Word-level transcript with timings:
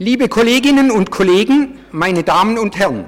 Liebe 0.00 0.28
Kolleginnen 0.28 0.92
und 0.92 1.10
Kollegen, 1.10 1.76
meine 1.90 2.22
Damen 2.22 2.56
und 2.56 2.78
Herren, 2.78 3.06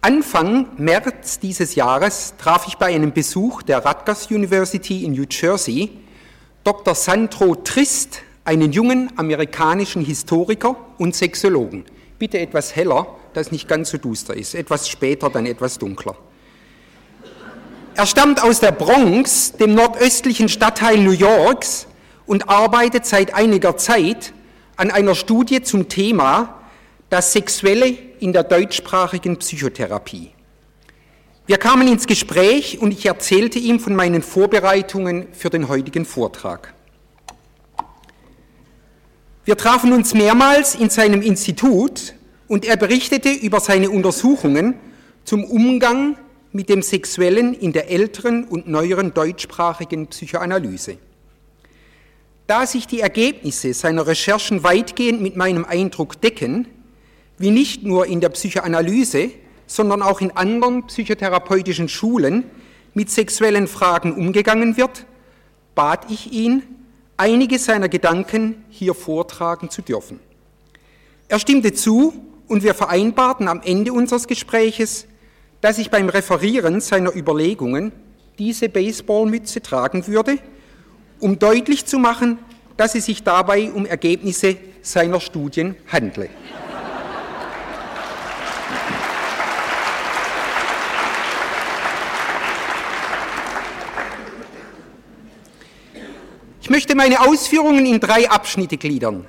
Anfang 0.00 0.68
März 0.76 1.40
dieses 1.40 1.74
Jahres 1.74 2.34
traf 2.38 2.68
ich 2.68 2.76
bei 2.76 2.94
einem 2.94 3.12
Besuch 3.12 3.62
der 3.62 3.84
Rutgers 3.84 4.30
University 4.30 5.04
in 5.04 5.14
New 5.14 5.24
Jersey 5.28 5.90
Dr. 6.62 6.94
Sandro 6.94 7.56
Trist, 7.56 8.22
einen 8.44 8.70
jungen 8.70 9.10
amerikanischen 9.16 10.04
Historiker 10.04 10.76
und 10.98 11.16
Sexologen. 11.16 11.84
Bitte 12.20 12.38
etwas 12.38 12.76
heller, 12.76 13.08
dass 13.34 13.50
nicht 13.50 13.66
ganz 13.66 13.90
so 13.90 13.98
duster 13.98 14.36
ist, 14.36 14.54
etwas 14.54 14.88
später, 14.88 15.30
dann 15.30 15.46
etwas 15.46 15.78
dunkler. 15.78 16.14
Er 17.96 18.06
stammt 18.06 18.40
aus 18.40 18.60
der 18.60 18.70
Bronx, 18.70 19.50
dem 19.50 19.74
nordöstlichen 19.74 20.48
Stadtteil 20.48 20.98
New 20.98 21.10
Yorks, 21.10 21.88
und 22.26 22.48
arbeitet 22.48 23.04
seit 23.04 23.34
einiger 23.34 23.76
Zeit 23.76 24.32
an 24.80 24.90
einer 24.90 25.14
Studie 25.14 25.60
zum 25.60 25.90
Thema 25.90 26.58
das 27.10 27.34
Sexuelle 27.34 27.98
in 28.18 28.32
der 28.32 28.44
deutschsprachigen 28.44 29.36
Psychotherapie. 29.36 30.30
Wir 31.46 31.58
kamen 31.58 31.86
ins 31.86 32.06
Gespräch 32.06 32.78
und 32.80 32.90
ich 32.90 33.04
erzählte 33.04 33.58
ihm 33.58 33.78
von 33.78 33.94
meinen 33.94 34.22
Vorbereitungen 34.22 35.26
für 35.32 35.50
den 35.50 35.68
heutigen 35.68 36.06
Vortrag. 36.06 36.72
Wir 39.44 39.58
trafen 39.58 39.92
uns 39.92 40.14
mehrmals 40.14 40.74
in 40.74 40.88
seinem 40.88 41.20
Institut 41.20 42.14
und 42.48 42.64
er 42.64 42.78
berichtete 42.78 43.28
über 43.28 43.60
seine 43.60 43.90
Untersuchungen 43.90 44.76
zum 45.24 45.44
Umgang 45.44 46.16
mit 46.52 46.70
dem 46.70 46.80
Sexuellen 46.80 47.52
in 47.52 47.74
der 47.74 47.90
älteren 47.90 48.44
und 48.44 48.66
neueren 48.66 49.12
deutschsprachigen 49.12 50.06
Psychoanalyse. 50.06 50.96
Da 52.50 52.66
sich 52.66 52.88
die 52.88 52.98
Ergebnisse 52.98 53.72
seiner 53.74 54.08
Recherchen 54.08 54.64
weitgehend 54.64 55.22
mit 55.22 55.36
meinem 55.36 55.64
Eindruck 55.64 56.20
decken, 56.20 56.66
wie 57.38 57.52
nicht 57.52 57.84
nur 57.84 58.06
in 58.06 58.20
der 58.20 58.30
Psychoanalyse, 58.30 59.30
sondern 59.68 60.02
auch 60.02 60.20
in 60.20 60.32
anderen 60.32 60.84
psychotherapeutischen 60.88 61.88
Schulen 61.88 62.42
mit 62.92 63.08
sexuellen 63.08 63.68
Fragen 63.68 64.16
umgegangen 64.16 64.76
wird, 64.76 65.06
bat 65.76 66.10
ich 66.10 66.32
ihn, 66.32 66.64
einige 67.16 67.56
seiner 67.56 67.88
Gedanken 67.88 68.64
hier 68.68 68.94
vortragen 68.94 69.70
zu 69.70 69.80
dürfen. 69.80 70.18
Er 71.28 71.38
stimmte 71.38 71.72
zu 71.72 72.12
und 72.48 72.64
wir 72.64 72.74
vereinbarten 72.74 73.46
am 73.46 73.62
Ende 73.62 73.92
unseres 73.92 74.26
Gespräches, 74.26 75.06
dass 75.60 75.78
ich 75.78 75.88
beim 75.88 76.08
Referieren 76.08 76.80
seiner 76.80 77.14
Überlegungen 77.14 77.92
diese 78.40 78.68
Baseballmütze 78.68 79.62
tragen 79.62 80.08
würde, 80.08 80.40
um 81.20 81.38
deutlich 81.38 81.86
zu 81.86 81.98
machen, 81.98 82.38
dass 82.76 82.94
es 82.94 83.04
sich 83.04 83.22
dabei 83.22 83.70
um 83.70 83.86
Ergebnisse 83.86 84.56
seiner 84.82 85.20
Studien 85.20 85.76
handle. 85.86 86.28
Ich 96.62 96.70
möchte 96.70 96.94
meine 96.94 97.20
Ausführungen 97.20 97.84
in 97.84 97.98
drei 97.98 98.30
Abschnitte 98.30 98.76
gliedern. 98.76 99.26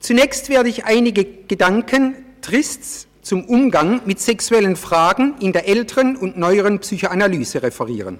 Zunächst 0.00 0.48
werde 0.48 0.68
ich 0.68 0.84
einige 0.84 1.24
Gedanken 1.24 2.14
Trists 2.42 3.08
zum 3.22 3.44
Umgang 3.44 4.02
mit 4.04 4.20
sexuellen 4.20 4.76
Fragen 4.76 5.34
in 5.40 5.52
der 5.52 5.66
älteren 5.66 6.16
und 6.16 6.36
neueren 6.36 6.78
Psychoanalyse 6.78 7.62
referieren. 7.62 8.18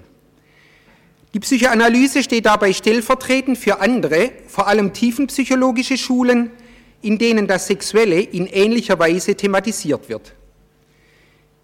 Die 1.33 1.39
Psychoanalyse 1.39 2.23
steht 2.23 2.47
dabei 2.47 2.73
stellvertretend 2.73 3.57
für 3.57 3.81
andere, 3.81 4.31
vor 4.47 4.67
allem 4.67 4.93
tiefenpsychologische 4.93 5.97
Schulen, 5.97 6.49
in 7.01 7.19
denen 7.19 7.45
das 7.45 7.67
Sexuelle 7.67 8.19
in 8.19 8.47
ähnlicher 8.47 8.97
Weise 8.97 9.35
thematisiert 9.35 10.09
wird. 10.09 10.33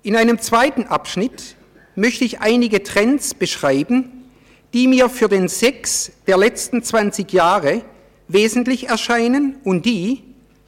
In 0.04 0.16
einem 0.16 0.40
zweiten 0.40 0.84
Abschnitt 0.84 1.56
möchte 1.96 2.26
ich 2.26 2.42
einige 2.42 2.84
Trends 2.84 3.34
beschreiben, 3.34 4.30
die 4.74 4.88
mir 4.88 5.10
für 5.10 5.30
den 5.30 5.48
Sex 5.48 6.12
der 6.28 6.38
letzten 6.38 6.84
20 6.84 7.34
Jahre 7.34 7.82
wesentlich 8.28 8.88
erscheinen 8.88 9.56
und 9.64 9.86
die, 9.86 10.22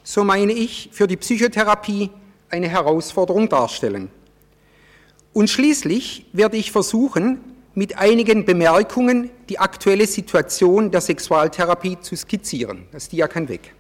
so 0.04 0.24
meine 0.24 0.54
ich, 0.54 0.90
für 0.92 1.06
die 1.06 1.18
Psychotherapie 1.18 2.10
eine 2.50 2.68
Herausforderung 2.68 3.48
darstellen. 3.48 4.10
Und 5.34 5.52
schließlich 5.52 6.26
werde 6.34 6.58
ich 6.58 6.72
versuchen, 6.72 7.42
mit 7.78 7.96
einigen 7.96 8.44
Bemerkungen 8.44 9.30
die 9.50 9.60
aktuelle 9.60 10.08
Situation 10.08 10.90
der 10.90 11.00
Sexualtherapie 11.00 12.00
zu 12.02 12.16
skizzieren. 12.16 12.88
Das 12.92 13.08
Dia 13.08 13.28
kann 13.28 13.48
weg. 13.50 13.76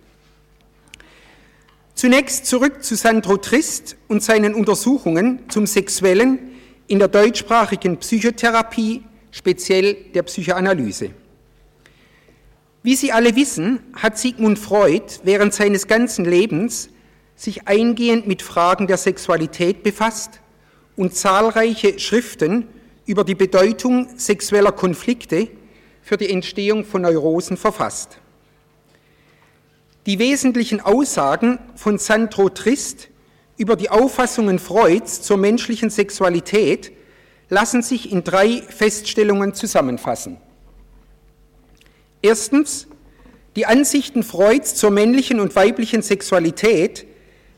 Zunächst 1.96 2.46
zurück 2.46 2.84
zu 2.84 2.94
Sandro 2.96 3.38
Trist 3.38 3.96
und 4.08 4.22
seinen 4.22 4.54
Untersuchungen 4.54 5.50
zum 5.50 5.66
Sexuellen 5.66 6.38
in 6.86 7.00
der 7.00 7.08
deutschsprachigen 7.08 7.98
Psychotherapie, 7.98 9.02
speziell 9.32 9.96
der 10.14 10.22
Psychoanalyse. 10.22 11.10
Wie 12.84 12.96
Sie 12.96 13.12
alle 13.12 13.36
wissen, 13.36 13.80
hat 13.94 14.20
Sigmund 14.20 14.60
Freud 14.60 15.06
während 15.24 15.56
seines 15.56 15.88
ganzen 15.88 16.24
Lebens 16.24 16.90
sich 17.36 17.68
eingehend 17.68 18.28
mit 18.28 18.44
Fragen 18.44 18.86
der 18.86 18.98
Sexualität 18.98 19.82
befasst 19.82 20.40
und 20.96 21.16
zahlreiche 21.16 21.98
Schriften 21.98 22.68
über 23.08 23.24
die 23.24 23.36
Bedeutung 23.36 24.10
sexueller 24.18 24.74
Konflikte 24.74 25.48
für 26.04 26.18
die 26.18 26.30
Entstehung 26.30 26.86
von 26.86 27.02
Neurosen 27.02 27.58
verfasst. 27.58 28.20
Die 30.06 30.20
wesentlichen 30.20 30.82
Aussagen 30.82 31.58
von 31.76 31.98
Sandro 31.98 32.50
Trist 32.50 33.10
über 33.58 33.76
die 33.76 33.90
Auffassungen 33.90 34.60
Freuds 34.60 35.22
zur 35.22 35.38
menschlichen 35.38 35.90
Sexualität 35.90 36.92
lassen 37.50 37.82
sich 37.82 38.12
in 38.12 38.24
drei 38.24 38.62
Feststellungen 38.62 39.54
zusammenfassen. 39.54 40.38
Erstens, 42.22 42.88
die 43.56 43.66
Ansichten 43.66 44.24
Freuds 44.24 44.76
zur 44.76 44.92
männlichen 44.92 45.40
und 45.40 45.56
weiblichen 45.56 46.02
Sexualität 46.02 47.06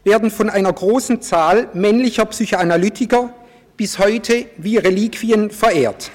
werden 0.03 0.31
von 0.31 0.49
einer 0.49 0.71
großen 0.71 1.21
Zahl 1.21 1.69
männlicher 1.73 2.25
Psychoanalytiker 2.25 3.33
bis 3.79 3.97
heute 3.97 4.45
wie 4.57 4.75
Reliquien 4.75 5.51
verehrt. 5.51 6.11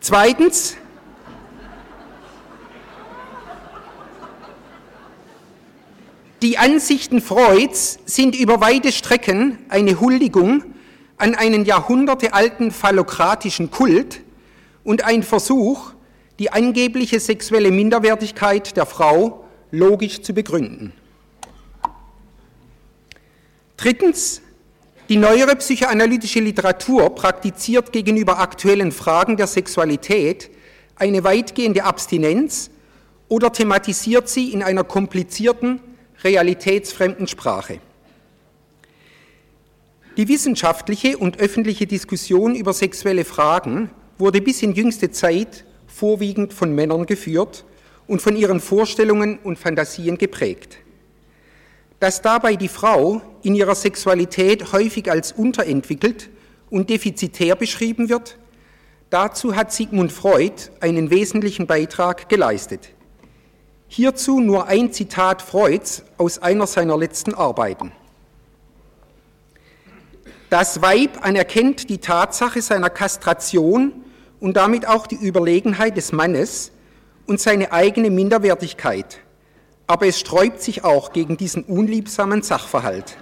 Zweitens, 0.00 0.76
die 6.42 6.58
Ansichten 6.58 7.20
Freuds 7.20 8.00
sind 8.06 8.34
über 8.34 8.60
weite 8.60 8.90
Strecken 8.90 9.58
eine 9.68 10.00
Huldigung 10.00 10.64
an 11.16 11.36
einen 11.36 11.64
jahrhundertealten 11.64 12.72
phallokratischen 12.72 13.70
Kult 13.70 14.22
und 14.82 15.04
ein 15.04 15.22
Versuch, 15.22 15.92
die 16.40 16.50
angebliche 16.50 17.20
sexuelle 17.20 17.70
Minderwertigkeit 17.70 18.76
der 18.76 18.86
Frau 18.86 19.44
logisch 19.70 20.22
zu 20.22 20.34
begründen. 20.34 20.92
Drittens, 23.82 24.40
die 25.08 25.16
neuere 25.16 25.56
psychoanalytische 25.56 26.38
Literatur 26.38 27.12
praktiziert 27.16 27.90
gegenüber 27.90 28.38
aktuellen 28.38 28.92
Fragen 28.92 29.36
der 29.36 29.48
Sexualität 29.48 30.50
eine 30.94 31.24
weitgehende 31.24 31.82
Abstinenz 31.82 32.70
oder 33.26 33.52
thematisiert 33.52 34.28
sie 34.28 34.52
in 34.52 34.62
einer 34.62 34.84
komplizierten, 34.84 35.80
realitätsfremden 36.22 37.26
Sprache. 37.26 37.80
Die 40.16 40.28
wissenschaftliche 40.28 41.18
und 41.18 41.40
öffentliche 41.40 41.88
Diskussion 41.88 42.54
über 42.54 42.72
sexuelle 42.74 43.24
Fragen 43.24 43.90
wurde 44.16 44.40
bis 44.40 44.62
in 44.62 44.74
jüngste 44.74 45.10
Zeit 45.10 45.64
vorwiegend 45.88 46.52
von 46.52 46.72
Männern 46.72 47.04
geführt 47.04 47.64
und 48.06 48.22
von 48.22 48.36
ihren 48.36 48.60
Vorstellungen 48.60 49.40
und 49.40 49.58
Fantasien 49.58 50.18
geprägt. 50.18 50.78
Dass 51.98 52.22
dabei 52.22 52.54
die 52.54 52.68
Frau 52.68 53.22
in 53.42 53.54
ihrer 53.54 53.74
Sexualität 53.74 54.72
häufig 54.72 55.10
als 55.10 55.32
unterentwickelt 55.32 56.30
und 56.70 56.90
defizitär 56.90 57.56
beschrieben 57.56 58.08
wird, 58.08 58.38
dazu 59.10 59.54
hat 59.54 59.72
Sigmund 59.72 60.12
Freud 60.12 60.70
einen 60.80 61.10
wesentlichen 61.10 61.66
Beitrag 61.66 62.28
geleistet. 62.28 62.90
Hierzu 63.88 64.40
nur 64.40 64.68
ein 64.68 64.92
Zitat 64.92 65.42
Freuds 65.42 66.04
aus 66.16 66.38
einer 66.38 66.66
seiner 66.66 66.96
letzten 66.96 67.34
Arbeiten. 67.34 67.92
Das 70.48 70.82
Weib 70.82 71.24
anerkennt 71.24 71.88
die 71.90 71.98
Tatsache 71.98 72.62
seiner 72.62 72.90
Kastration 72.90 73.92
und 74.40 74.56
damit 74.56 74.86
auch 74.86 75.06
die 75.06 75.16
Überlegenheit 75.16 75.96
des 75.96 76.12
Mannes 76.12 76.72
und 77.26 77.40
seine 77.40 77.72
eigene 77.72 78.10
Minderwertigkeit 78.10 79.22
aber 79.92 80.06
es 80.06 80.18
sträubt 80.18 80.62
sich 80.62 80.84
auch 80.84 81.12
gegen 81.12 81.36
diesen 81.36 81.64
unliebsamen 81.64 82.42
Sachverhalt. 82.42 83.18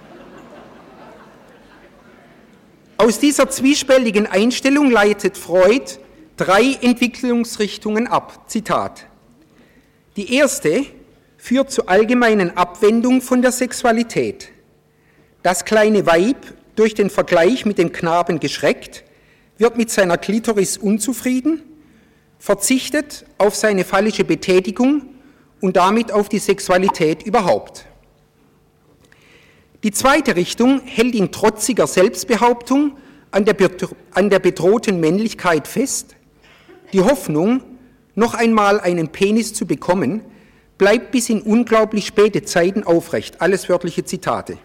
Aus 3.01 3.17
dieser 3.17 3.49
zwiespältigen 3.49 4.27
Einstellung 4.27 4.91
leitet 4.91 5.35
Freud 5.35 5.97
drei 6.37 6.77
Entwicklungsrichtungen 6.83 8.05
ab. 8.05 8.47
Zitat. 8.47 9.07
Die 10.17 10.35
erste 10.35 10.85
führt 11.35 11.71
zur 11.71 11.89
allgemeinen 11.89 12.55
Abwendung 12.55 13.23
von 13.23 13.41
der 13.41 13.51
Sexualität. 13.51 14.49
Das 15.41 15.65
kleine 15.65 16.05
Weib, 16.05 16.53
durch 16.75 16.93
den 16.93 17.09
Vergleich 17.09 17.65
mit 17.65 17.79
dem 17.79 17.91
Knaben 17.91 18.39
geschreckt, 18.39 19.03
wird 19.57 19.77
mit 19.77 19.89
seiner 19.89 20.19
Klitoris 20.19 20.77
unzufrieden, 20.77 21.63
verzichtet 22.37 23.25
auf 23.39 23.55
seine 23.55 23.83
phallische 23.83 24.25
Betätigung 24.25 25.07
und 25.59 25.75
damit 25.75 26.11
auf 26.11 26.29
die 26.29 26.37
Sexualität 26.37 27.23
überhaupt. 27.23 27.87
Die 29.83 29.91
zweite 29.91 30.35
Richtung 30.35 30.81
hält 30.85 31.15
in 31.15 31.31
trotziger 31.31 31.87
Selbstbehauptung 31.87 32.97
an 33.31 33.45
der, 33.45 33.55
an 34.11 34.29
der 34.29 34.37
bedrohten 34.37 34.99
Männlichkeit 34.99 35.67
fest. 35.67 36.15
Die 36.93 37.01
Hoffnung, 37.01 37.63
noch 38.13 38.35
einmal 38.35 38.79
einen 38.79 39.07
Penis 39.07 39.53
zu 39.53 39.65
bekommen, 39.65 40.21
bleibt 40.77 41.11
bis 41.11 41.29
in 41.29 41.41
unglaublich 41.41 42.05
späte 42.05 42.43
Zeiten 42.43 42.83
aufrecht. 42.83 43.41
Alles 43.41 43.69
wörtliche 43.69 44.03
Zitate. 44.03 44.57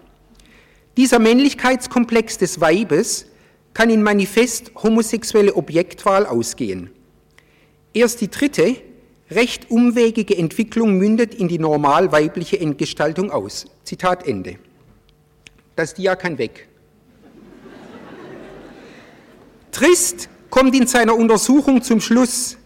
Dieser 0.97 1.19
Männlichkeitskomplex 1.19 2.37
des 2.39 2.61
Weibes 2.61 3.27
kann 3.73 3.89
in 3.91 4.03
manifest 4.03 4.73
homosexuelle 4.83 5.55
Objektwahl 5.55 6.27
ausgehen. 6.27 6.91
Erst 7.95 8.21
die 8.21 8.31
dritte, 8.31 8.77
recht 9.31 9.71
umwegige 9.71 10.37
Entwicklung 10.37 10.95
mündet 10.95 11.35
in 11.35 11.49
die 11.49 11.59
normal 11.59 12.13
weibliche 12.13 12.59
Entgestaltung 12.61 13.31
aus. 13.31 13.67
Zitat 13.85 14.27
Ende. 14.27 14.59
Das 15.77 15.93
Dia 15.93 16.17
kann 16.17 16.39
weg. 16.39 16.69
Trist 19.73 20.31
kommt 20.49 20.75
in 20.75 20.87
seiner 20.87 21.15
Untersuchung 21.15 21.83
zum 21.83 22.01
Schluss, 22.01 22.57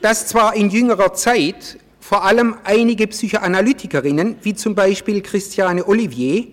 dass 0.00 0.28
zwar 0.28 0.54
in 0.54 0.70
jüngerer 0.70 1.12
Zeit 1.12 1.78
vor 1.98 2.22
allem 2.22 2.56
einige 2.62 3.08
Psychoanalytikerinnen, 3.08 4.36
wie 4.42 4.54
zum 4.54 4.76
Beispiel 4.76 5.22
Christiane 5.22 5.88
Olivier, 5.88 6.46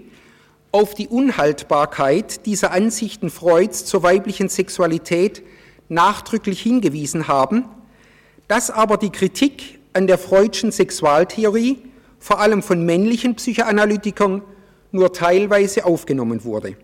auf 0.72 0.96
die 0.96 1.08
Unhaltbarkeit 1.08 2.48
dieser 2.48 2.72
Ansichten 2.72 3.30
Freuds 3.30 3.86
zur 3.86 4.02
weiblichen 4.02 4.50
Sexualität 4.50 5.44
nachdrücklich 5.90 6.60
hingewiesen 6.60 7.28
haben, 7.28 7.66
dass 8.48 8.72
aber 8.72 8.98
die 8.98 9.12
Kritik 9.12 9.80
an 9.94 10.08
der 10.08 10.18
freudschen 10.18 10.72
Sexualtheorie 10.72 11.78
vor 12.18 12.40
allem 12.40 12.64
von 12.64 12.84
männlichen 12.84 13.36
Psychoanalytikern 13.36 14.42
nur 14.94 15.12
teilweise 15.12 15.84
aufgenommen 15.84 16.44
wurde. 16.46 16.78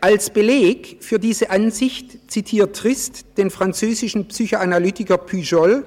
Als 0.00 0.30
Beleg 0.30 0.98
für 1.00 1.18
diese 1.18 1.50
Ansicht 1.50 2.30
zitiert 2.30 2.76
Trist 2.76 3.26
den 3.36 3.50
französischen 3.50 4.28
Psychoanalytiker 4.28 5.18
Pujol 5.18 5.84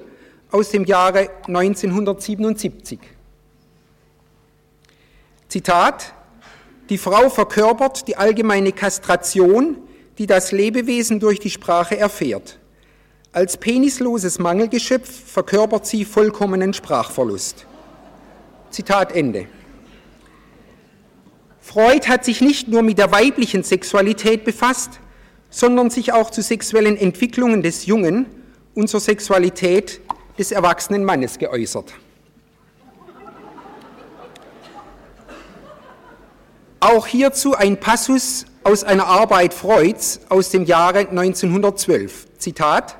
aus 0.50 0.70
dem 0.70 0.84
Jahre 0.84 1.30
1977. 1.46 2.98
Zitat 5.48 6.14
die 6.90 6.98
Frau 6.98 7.30
verkörpert 7.30 8.06
die 8.06 8.16
allgemeine 8.16 8.72
Kastration, 8.72 9.78
die 10.18 10.26
das 10.26 10.52
Lebewesen 10.52 11.20
durch 11.20 11.40
die 11.40 11.48
Sprache 11.48 11.96
erfährt. 11.96 12.58
Als 13.32 13.56
penisloses 13.56 14.38
Mangelgeschöpf 14.38 15.08
verkörpert 15.32 15.86
sie 15.86 16.04
vollkommenen 16.04 16.74
Sprachverlust. 16.74 17.66
Zitat 18.70 19.12
Ende. 19.12 19.46
Freud 21.62 22.08
hat 22.08 22.24
sich 22.24 22.40
nicht 22.40 22.66
nur 22.66 22.82
mit 22.82 22.98
der 22.98 23.12
weiblichen 23.12 23.62
Sexualität 23.62 24.44
befasst, 24.44 24.98
sondern 25.48 25.90
sich 25.90 26.12
auch 26.12 26.30
zu 26.30 26.42
sexuellen 26.42 26.96
Entwicklungen 26.96 27.62
des 27.62 27.86
Jungen 27.86 28.26
und 28.74 28.88
zur 28.88 28.98
Sexualität 29.00 30.00
des 30.38 30.50
erwachsenen 30.50 31.04
Mannes 31.04 31.38
geäußert. 31.38 31.94
Auch 36.80 37.06
hierzu 37.06 37.54
ein 37.54 37.78
Passus 37.78 38.44
aus 38.64 38.82
einer 38.82 39.06
Arbeit 39.06 39.54
Freuds 39.54 40.20
aus 40.28 40.50
dem 40.50 40.64
Jahre 40.64 41.08
1912. 41.10 42.26
Zitat 42.38 42.96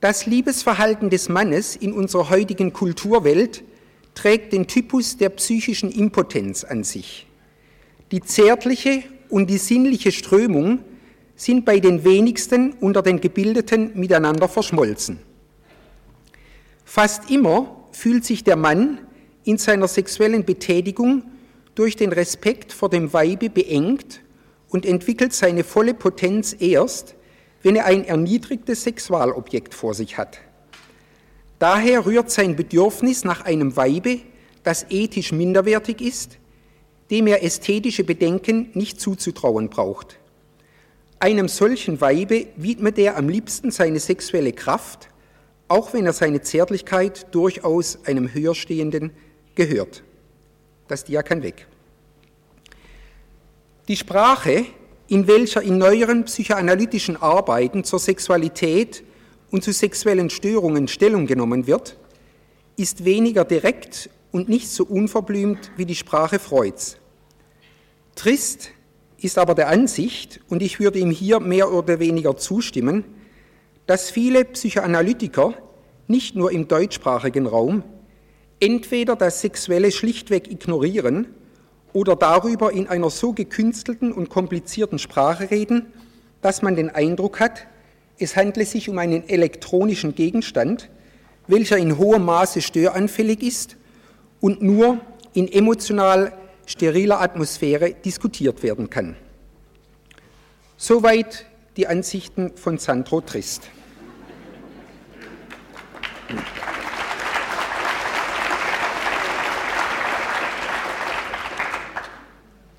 Das 0.00 0.24
Liebesverhalten 0.24 1.10
des 1.10 1.28
Mannes 1.28 1.76
in 1.76 1.92
unserer 1.92 2.30
heutigen 2.30 2.72
Kulturwelt 2.72 3.64
trägt 4.14 4.54
den 4.54 4.66
Typus 4.66 5.18
der 5.18 5.28
psychischen 5.28 5.90
Impotenz 5.90 6.64
an 6.64 6.84
sich. 6.84 7.26
Die 8.14 8.20
zärtliche 8.20 9.02
und 9.28 9.50
die 9.50 9.58
sinnliche 9.58 10.12
Strömung 10.12 10.84
sind 11.34 11.64
bei 11.64 11.80
den 11.80 12.04
wenigsten 12.04 12.72
unter 12.74 13.02
den 13.02 13.20
Gebildeten 13.20 13.90
miteinander 13.98 14.46
verschmolzen. 14.46 15.18
Fast 16.84 17.28
immer 17.28 17.88
fühlt 17.90 18.24
sich 18.24 18.44
der 18.44 18.54
Mann 18.54 19.00
in 19.42 19.58
seiner 19.58 19.88
sexuellen 19.88 20.44
Betätigung 20.44 21.24
durch 21.74 21.96
den 21.96 22.12
Respekt 22.12 22.72
vor 22.72 22.88
dem 22.88 23.12
Weibe 23.12 23.50
beengt 23.50 24.20
und 24.68 24.86
entwickelt 24.86 25.32
seine 25.32 25.64
volle 25.64 25.92
Potenz 25.92 26.54
erst, 26.56 27.16
wenn 27.64 27.74
er 27.74 27.86
ein 27.86 28.04
erniedrigtes 28.04 28.84
Sexualobjekt 28.84 29.74
vor 29.74 29.92
sich 29.92 30.18
hat. 30.18 30.38
Daher 31.58 32.06
rührt 32.06 32.30
sein 32.30 32.54
Bedürfnis 32.54 33.24
nach 33.24 33.44
einem 33.44 33.76
Weibe, 33.76 34.20
das 34.62 34.86
ethisch 34.88 35.32
minderwertig 35.32 36.00
ist, 36.00 36.38
dem 37.10 37.26
er 37.26 37.42
ästhetische 37.42 38.04
Bedenken 38.04 38.70
nicht 38.74 39.00
zuzutrauen 39.00 39.68
braucht. 39.68 40.18
Einem 41.18 41.48
solchen 41.48 42.00
Weibe 42.00 42.46
widmet 42.56 42.98
er 42.98 43.16
am 43.16 43.28
liebsten 43.28 43.70
seine 43.70 44.00
sexuelle 44.00 44.52
Kraft, 44.52 45.08
auch 45.68 45.92
wenn 45.92 46.06
er 46.06 46.12
seine 46.12 46.42
Zärtlichkeit 46.42 47.26
durchaus 47.34 48.04
einem 48.04 48.32
Höherstehenden 48.32 49.12
gehört. 49.54 50.02
Das 50.88 51.04
Dia 51.04 51.22
kann 51.22 51.42
weg. 51.42 51.66
Die 53.88 53.96
Sprache, 53.96 54.66
in 55.08 55.26
welcher 55.26 55.62
in 55.62 55.78
neueren 55.78 56.24
psychoanalytischen 56.24 57.16
Arbeiten 57.16 57.84
zur 57.84 57.98
Sexualität 57.98 59.02
und 59.50 59.62
zu 59.62 59.72
sexuellen 59.72 60.30
Störungen 60.30 60.88
Stellung 60.88 61.26
genommen 61.26 61.66
wird, 61.66 61.96
ist 62.76 63.04
weniger 63.04 63.44
direkt 63.44 64.10
und 64.34 64.48
nicht 64.48 64.68
so 64.68 64.84
unverblümt 64.84 65.70
wie 65.76 65.86
die 65.86 65.94
Sprache 65.94 66.40
Freuds. 66.40 66.96
Trist 68.16 68.72
ist 69.16 69.38
aber 69.38 69.54
der 69.54 69.68
Ansicht, 69.68 70.40
und 70.48 70.60
ich 70.60 70.80
würde 70.80 70.98
ihm 70.98 71.12
hier 71.12 71.38
mehr 71.38 71.72
oder 71.72 72.00
weniger 72.00 72.36
zustimmen, 72.36 73.04
dass 73.86 74.10
viele 74.10 74.44
Psychoanalytiker 74.44 75.54
nicht 76.08 76.34
nur 76.34 76.50
im 76.50 76.66
deutschsprachigen 76.66 77.46
Raum 77.46 77.84
entweder 78.58 79.14
das 79.14 79.40
Sexuelle 79.40 79.92
schlichtweg 79.92 80.50
ignorieren 80.50 81.28
oder 81.92 82.16
darüber 82.16 82.72
in 82.72 82.88
einer 82.88 83.10
so 83.10 83.34
gekünstelten 83.34 84.10
und 84.10 84.30
komplizierten 84.30 84.98
Sprache 84.98 85.52
reden, 85.52 85.86
dass 86.42 86.60
man 86.60 86.74
den 86.74 86.90
Eindruck 86.90 87.38
hat, 87.38 87.68
es 88.18 88.34
handle 88.34 88.66
sich 88.66 88.88
um 88.88 88.98
einen 88.98 89.28
elektronischen 89.28 90.16
Gegenstand, 90.16 90.90
welcher 91.46 91.78
in 91.78 91.98
hohem 91.98 92.24
Maße 92.24 92.62
störanfällig 92.62 93.40
ist 93.40 93.76
und 94.44 94.60
nur 94.60 95.00
in 95.32 95.50
emotional 95.50 96.30
steriler 96.66 97.18
Atmosphäre 97.22 97.94
diskutiert 97.94 98.62
werden 98.62 98.90
kann. 98.90 99.16
Soweit 100.76 101.46
die 101.78 101.86
Ansichten 101.86 102.54
von 102.54 102.76
Sandro 102.76 103.22
Trist. 103.22 103.70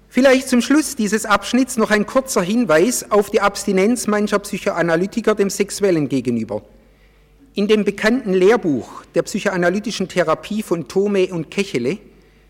Vielleicht 0.08 0.48
zum 0.48 0.62
Schluss 0.62 0.96
dieses 0.96 1.26
Abschnitts 1.26 1.78
noch 1.78 1.90
ein 1.90 2.06
kurzer 2.06 2.44
Hinweis 2.44 3.10
auf 3.10 3.32
die 3.32 3.42
Abstinenz 3.42 4.06
mancher 4.06 4.38
Psychoanalytiker 4.38 5.34
dem 5.34 5.50
Sexuellen 5.50 6.10
gegenüber. 6.10 6.62
In 7.58 7.70
dem 7.70 7.86
bekannten 7.86 8.34
Lehrbuch 8.34 9.06
der 9.16 9.22
psychoanalytischen 9.22 10.10
Therapie 10.10 10.62
von 10.62 10.90
Thome 10.90 11.28
und 11.28 11.50
Kechele 11.50 12.00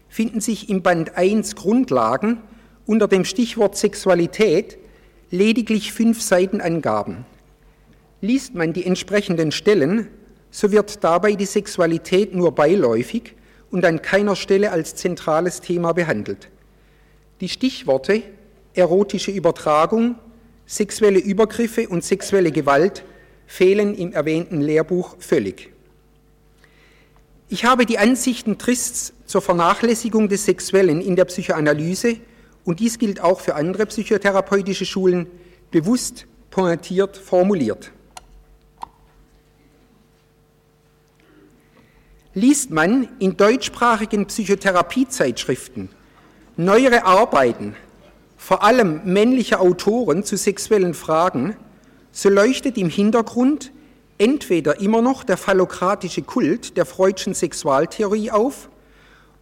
finden 0.09 0.41
sich 0.41 0.67
im 0.67 0.81
Band 0.81 1.15
1 1.15 1.55
Grundlagen 1.55 2.39
unter 2.87 3.07
dem 3.07 3.23
Stichwort 3.23 3.77
Sexualität 3.77 4.79
lediglich 5.29 5.93
fünf 5.93 6.23
Seiten 6.23 6.59
Angaben. 6.59 7.23
Liest 8.21 8.55
man 8.55 8.73
die 8.73 8.83
entsprechenden 8.83 9.51
Stellen, 9.51 10.07
so 10.49 10.71
wird 10.71 11.03
dabei 11.03 11.33
die 11.33 11.45
Sexualität 11.45 12.33
nur 12.33 12.53
beiläufig 12.53 13.35
und 13.69 13.85
an 13.85 14.01
keiner 14.01 14.35
Stelle 14.35 14.71
als 14.71 14.95
zentrales 14.95 15.61
Thema 15.61 15.93
behandelt. 15.93 16.49
Die 17.41 17.49
Stichworte 17.49 18.23
erotische 18.73 19.29
Übertragung, 19.29 20.15
sexuelle 20.65 21.19
Übergriffe 21.19 21.87
und 21.89 22.03
sexuelle 22.03 22.51
Gewalt 22.51 23.03
fehlen 23.47 23.95
im 23.95 24.13
erwähnten 24.13 24.61
Lehrbuch 24.61 25.15
völlig. 25.19 25.71
Ich 27.47 27.65
habe 27.65 27.85
die 27.85 27.99
Ansichten 27.99 28.57
Trists 28.57 29.13
zur 29.25 29.41
Vernachlässigung 29.41 30.29
des 30.29 30.45
Sexuellen 30.45 31.01
in 31.01 31.15
der 31.15 31.25
Psychoanalyse, 31.25 32.17
und 32.63 32.79
dies 32.79 32.97
gilt 32.97 33.21
auch 33.21 33.41
für 33.41 33.53
andere 33.53 33.85
psychotherapeutische 33.85 34.85
Schulen, 34.85 35.27
bewusst 35.69 36.25
pointiert 36.49 37.15
formuliert. 37.15 37.91
Liest 42.33 42.71
man 42.71 43.07
in 43.19 43.37
deutschsprachigen 43.37 44.25
Psychotherapiezeitschriften 44.25 45.89
neuere 46.57 47.05
Arbeiten, 47.05 47.75
vor 48.37 48.63
allem 48.63 49.01
männlicher 49.05 49.59
Autoren 49.61 50.23
zu 50.23 50.37
sexuellen 50.37 50.93
Fragen, 50.93 51.55
so 52.15 52.29
leuchtet 52.29 52.77
im 52.77 52.89
Hintergrund 52.89 53.73
entweder 54.17 54.79
immer 54.79 55.01
noch 55.01 55.25
der 55.25 55.35
phallokratische 55.35 56.21
Kult 56.21 56.77
der 56.77 56.85
freudschen 56.85 57.33
Sexualtheorie 57.33 58.31
auf, 58.31 58.69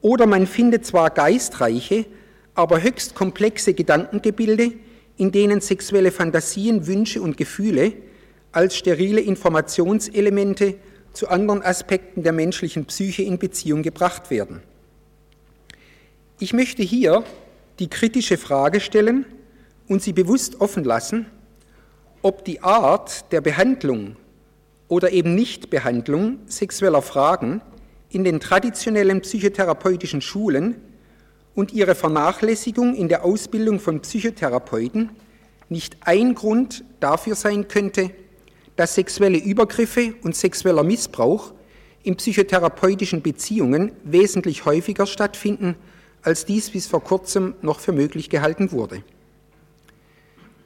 oder 0.01 0.25
man 0.25 0.47
findet 0.47 0.83
zwar 0.83 1.11
geistreiche, 1.11 2.07
aber 2.55 2.81
höchst 2.81 3.13
komplexe 3.13 3.75
Gedankengebilde, 3.75 4.73
in 5.17 5.31
denen 5.31 5.61
sexuelle 5.61 6.11
Fantasien, 6.11 6.87
Wünsche 6.87 7.21
und 7.21 7.37
Gefühle 7.37 7.93
als 8.51 8.75
sterile 8.75 9.21
Informationselemente 9.21 10.75
zu 11.13 11.29
anderen 11.29 11.61
Aspekten 11.61 12.23
der 12.23 12.33
menschlichen 12.33 12.85
Psyche 12.85 13.21
in 13.21 13.37
Beziehung 13.37 13.83
gebracht 13.83 14.31
werden. 14.31 14.63
Ich 16.39 16.53
möchte 16.53 16.81
hier 16.81 17.23
die 17.77 17.87
kritische 17.87 18.37
Frage 18.37 18.79
stellen 18.79 19.25
und 19.87 20.01
Sie 20.01 20.13
bewusst 20.13 20.59
offen 20.59 20.83
lassen, 20.83 21.27
ob 22.23 22.45
die 22.45 22.63
Art 22.63 23.31
der 23.31 23.41
Behandlung 23.41 24.15
oder 24.87 25.11
eben 25.11 25.35
Nichtbehandlung 25.35 26.39
sexueller 26.45 27.01
Fragen 27.01 27.61
in 28.09 28.23
den 28.23 28.39
traditionellen 28.39 29.21
psychotherapeutischen 29.21 30.21
Schulen 30.21 30.75
und 31.53 31.73
ihre 31.73 31.95
Vernachlässigung 31.95 32.95
in 32.95 33.09
der 33.09 33.25
Ausbildung 33.25 33.79
von 33.79 34.01
Psychotherapeuten 34.01 35.11
nicht 35.69 35.97
ein 36.01 36.33
Grund 36.33 36.85
dafür 37.01 37.35
sein 37.35 37.67
könnte, 37.67 38.11
dass 38.77 38.95
sexuelle 38.95 39.37
Übergriffe 39.37 40.15
und 40.23 40.35
sexueller 40.35 40.83
Missbrauch 40.83 41.53
in 42.03 42.15
psychotherapeutischen 42.15 43.21
Beziehungen 43.21 43.91
wesentlich 44.03 44.65
häufiger 44.65 45.05
stattfinden, 45.05 45.75
als 46.21 46.45
dies 46.45 46.69
bis 46.69 46.87
vor 46.87 47.03
kurzem 47.03 47.55
noch 47.61 47.79
für 47.79 47.91
möglich 47.91 48.29
gehalten 48.29 48.71
wurde. 48.71 49.03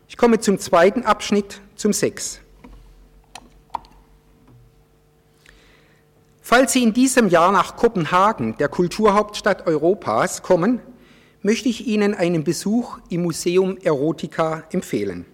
Ich 0.09 0.15
komme 0.15 0.39
zum 0.39 0.57
zweiten 0.57 1.03
Abschnitt, 1.03 1.61
zum 1.75 1.93
Sex. 1.93 2.39
Falls 6.41 6.71
Sie 6.71 6.81
in 6.81 6.93
diesem 6.93 7.27
Jahr 7.27 7.51
nach 7.51 7.75
Kopenhagen, 7.75 8.55
der 8.57 8.69
Kulturhauptstadt 8.69 9.67
Europas, 9.67 10.43
kommen, 10.43 10.79
möchte 11.41 11.67
ich 11.67 11.87
Ihnen 11.87 12.13
einen 12.13 12.45
Besuch 12.45 12.99
im 13.09 13.23
Museum 13.23 13.77
Erotica 13.83 14.63
empfehlen. 14.71 15.25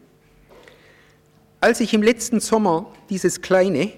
Als 1.59 1.79
ich 1.79 1.93
im 1.93 2.01
letzten 2.01 2.39
Sommer 2.39 2.91
dieses 3.09 3.41
kleine, 3.41 3.91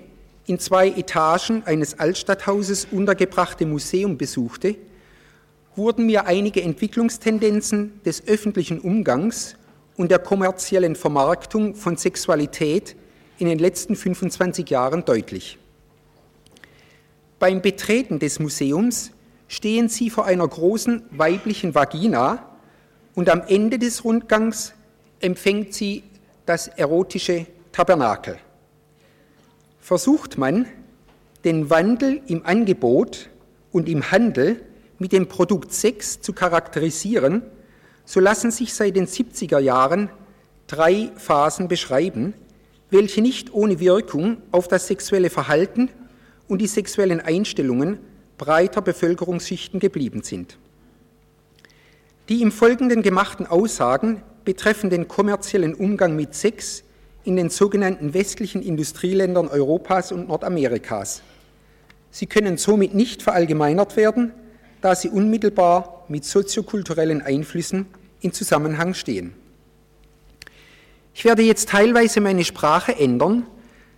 in 0.46 0.60
zwei 0.60 0.90
Etagen 0.90 1.64
eines 1.66 2.00
Altstadthauses 2.00 2.88
untergebrachte 2.92 3.66
Museum 3.66 4.18
besuchte, 4.18 4.76
wurden 5.76 6.06
mir 6.06 6.26
einige 6.26 6.62
Entwicklungstendenzen 6.62 8.02
des 8.04 8.28
öffentlichen 8.28 8.80
Umgangs 8.80 9.56
und 9.98 10.12
der 10.12 10.20
kommerziellen 10.20 10.96
Vermarktung 10.96 11.76
von 11.76 11.98
Sexualität 11.98 12.96
in 13.38 13.48
den 13.48 13.60
letzten 13.60 13.96
25 13.96 14.70
Jahren 14.70 15.06
deutlich. 15.06 15.58
Beim 17.40 17.62
Betreten 17.62 18.20
des 18.20 18.40
Museums 18.40 19.12
stehen 19.48 19.90
Sie 19.90 20.10
vor 20.10 20.26
einer 20.26 20.48
großen 20.48 21.04
weiblichen 21.12 21.76
Vagina 21.76 22.50
und 23.14 23.30
am 23.30 23.42
Ende 23.48 23.78
des 23.78 24.04
Rundgangs 24.04 24.74
empfängt 25.20 25.74
Sie 25.74 26.04
das 26.46 26.68
erotische 26.68 27.46
Tabernakel. 27.72 28.38
Versucht 29.80 30.38
man, 30.38 30.66
den 31.44 31.70
Wandel 31.70 32.22
im 32.28 32.46
Angebot 32.46 33.30
und 33.72 33.88
im 33.88 34.12
Handel 34.12 34.62
mit 34.98 35.12
dem 35.12 35.28
Produkt 35.28 35.74
Sex 35.74 36.22
zu 36.22 36.34
charakterisieren, 36.34 37.44
so 38.06 38.20
lassen 38.20 38.52
sich 38.52 38.74
seit 38.74 38.96
den 38.96 39.08
70er 39.08 39.60
Jahren 39.60 40.10
drei 40.68 41.12
Phasen 41.18 41.68
beschreiben, 41.68 42.34
welche 42.90 43.22
nicht 43.22 43.54
ohne 43.54 43.80
Wirkung 43.80 44.38
auf 44.52 44.68
das 44.68 44.88
sexuelle 44.88 45.30
Verhalten 45.30 45.90
und 46.48 46.62
die 46.62 46.68
sexuellen 46.68 47.20
Einstellungen 47.20 47.98
breiter 48.38 48.82
Bevölkerungsschichten 48.82 49.80
geblieben 49.80 50.22
sind. 50.24 50.58
Die 52.30 52.42
im 52.42 52.52
Folgenden 52.52 53.02
gemachten 53.02 53.46
Aussagen 53.46 54.22
betreffen 54.46 54.90
den 54.90 55.08
kommerziellen 55.08 55.74
Umgang 55.74 56.16
mit 56.16 56.34
Sex 56.34 56.84
in 57.24 57.36
den 57.36 57.50
sogenannten 57.50 58.14
westlichen 58.14 58.62
Industrieländern 58.62 59.48
Europas 59.48 60.12
und 60.12 60.28
Nordamerikas. 60.28 61.22
Sie 62.12 62.28
können 62.28 62.58
somit 62.58 62.94
nicht 62.94 63.24
verallgemeinert 63.24 63.98
werden, 63.98 64.32
da 64.82 64.96
sie 64.96 65.10
unmittelbar 65.10 65.95
mit 66.10 66.26
soziokulturellen 66.26 67.22
Einflüssen 67.22 67.88
in 68.22 68.34
Zusammenhang 68.34 68.94
stehen. 68.94 69.34
Ich 71.14 71.26
werde 71.26 71.44
jetzt 71.44 71.70
teilweise 71.70 72.20
meine 72.22 72.44
Sprache 72.44 72.96
ändern, 72.96 73.46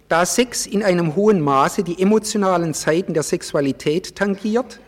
da 0.08 0.26
Sex 0.26 0.66
in 0.66 0.84
einem 0.84 1.16
hohen 1.16 1.42
Maße 1.42 1.84
die 1.84 2.02
emotionalen 2.02 2.74
Seiten 2.74 3.14
der 3.14 3.24
Sexualität 3.24 4.16
tangiert, 4.16 4.80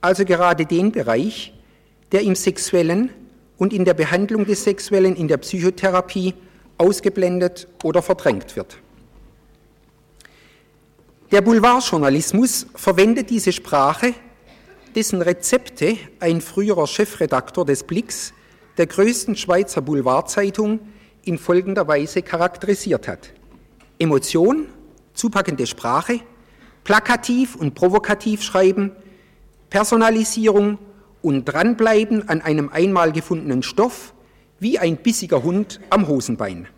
also 0.00 0.24
gerade 0.24 0.66
den 0.66 0.92
Bereich, 0.92 1.54
der 2.10 2.22
im 2.22 2.34
Sexuellen 2.34 3.10
und 3.58 3.72
in 3.72 3.84
der 3.84 3.94
Behandlung 3.94 4.44
des 4.44 4.64
Sexuellen 4.64 5.16
in 5.16 5.28
der 5.28 5.36
Psychotherapie 5.38 6.34
ausgeblendet 6.78 7.68
oder 7.84 8.02
verdrängt 8.02 8.56
wird. 8.56 8.78
Der 11.30 11.40
Boulevardjournalismus 11.40 12.66
verwendet 12.74 13.30
diese 13.30 13.52
Sprache, 13.52 14.14
dessen 14.94 15.22
Rezepte 15.22 15.96
ein 16.20 16.40
früherer 16.40 16.86
Chefredaktor 16.86 17.64
des 17.64 17.84
Blicks, 17.84 18.32
der 18.78 18.86
größten 18.86 19.36
Schweizer 19.36 19.82
Boulevardzeitung, 19.82 20.80
in 21.24 21.38
folgender 21.38 21.86
Weise 21.86 22.22
charakterisiert 22.22 23.08
hat. 23.08 23.32
Emotion, 23.98 24.66
zupackende 25.14 25.66
Sprache, 25.66 26.20
plakativ 26.84 27.54
und 27.54 27.74
provokativ 27.74 28.42
schreiben, 28.42 28.92
Personalisierung 29.70 30.78
und 31.22 31.44
dranbleiben 31.44 32.28
an 32.28 32.40
einem 32.40 32.68
einmal 32.68 33.12
gefundenen 33.12 33.62
Stoff 33.62 34.14
wie 34.58 34.78
ein 34.78 34.96
bissiger 34.96 35.42
Hund 35.42 35.80
am 35.90 36.08
Hosenbein. 36.08 36.68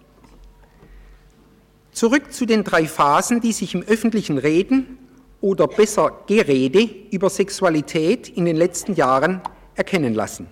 Zurück 1.93 2.33
zu 2.33 2.45
den 2.45 2.65
drei 2.65 2.87
Phasen, 2.87 3.41
die 3.41 3.53
sich 3.53 3.75
im 3.75 3.83
öffentlichen 3.83 4.39
Reden 4.39 4.99
oder 5.45 5.69
besser 5.69 6.23
Gerede 6.27 6.89
über 7.11 7.29
Sexualität 7.29 8.31
in 8.31 8.47
den 8.47 8.57
letzten 8.57 8.95
Jahren 8.95 9.43
erkennen 9.75 10.15
lassen. 10.15 10.47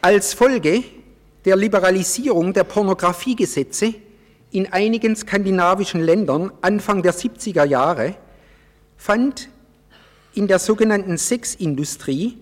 Als 0.00 0.34
Folge 0.34 0.84
der 1.44 1.56
Liberalisierung 1.56 2.52
der 2.52 2.62
Pornografiegesetze 2.62 3.94
in 4.52 4.72
einigen 4.72 5.16
skandinavischen 5.16 6.00
Ländern 6.00 6.52
Anfang 6.60 7.02
der 7.02 7.12
70er 7.12 7.64
Jahre 7.64 8.14
fand 8.96 9.48
in 10.34 10.46
der 10.46 10.60
sogenannten 10.60 11.18
Sexindustrie 11.18 12.38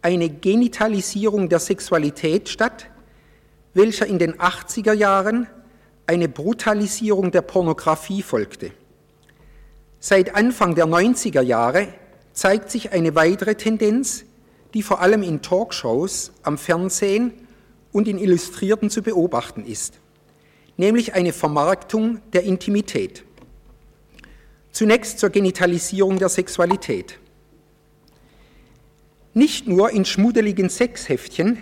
eine 0.00 0.30
Genitalisierung 0.30 1.50
der 1.50 1.58
Sexualität 1.58 2.48
statt, 2.48 2.86
welcher 3.74 4.06
in 4.06 4.18
den 4.18 4.36
80er 4.36 4.94
Jahren 4.94 5.48
eine 6.06 6.30
Brutalisierung 6.30 7.30
der 7.30 7.42
Pornografie 7.42 8.22
folgte. 8.22 8.72
Seit 10.00 10.34
Anfang 10.34 10.74
der 10.74 10.86
90er 10.86 11.42
Jahre 11.42 11.88
zeigt 12.32 12.70
sich 12.70 12.92
eine 12.92 13.14
weitere 13.14 13.54
Tendenz, 13.54 14.24
die 14.74 14.82
vor 14.82 15.00
allem 15.00 15.22
in 15.22 15.42
Talkshows, 15.42 16.32
am 16.42 16.58
Fernsehen 16.58 17.32
und 17.92 18.08
in 18.08 18.18
Illustrierten 18.18 18.90
zu 18.90 19.02
beobachten 19.02 19.64
ist 19.64 20.00
nämlich 20.80 21.12
eine 21.12 21.34
Vermarktung 21.34 22.22
der 22.32 22.42
Intimität. 22.44 23.22
Zunächst 24.72 25.18
zur 25.18 25.28
Genitalisierung 25.28 26.18
der 26.18 26.30
Sexualität. 26.30 27.18
Nicht 29.34 29.68
nur 29.68 29.90
in 29.90 30.06
schmuddeligen 30.06 30.70
Sexheftchen, 30.70 31.58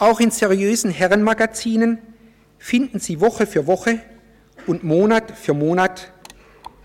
auch 0.00 0.18
in 0.18 0.32
seriösen 0.32 0.90
Herrenmagazinen 0.90 1.98
finden 2.58 2.98
Sie 2.98 3.20
Woche 3.20 3.46
für 3.46 3.68
Woche 3.68 4.00
und 4.66 4.82
Monat 4.82 5.30
für 5.38 5.54
Monat 5.54 6.12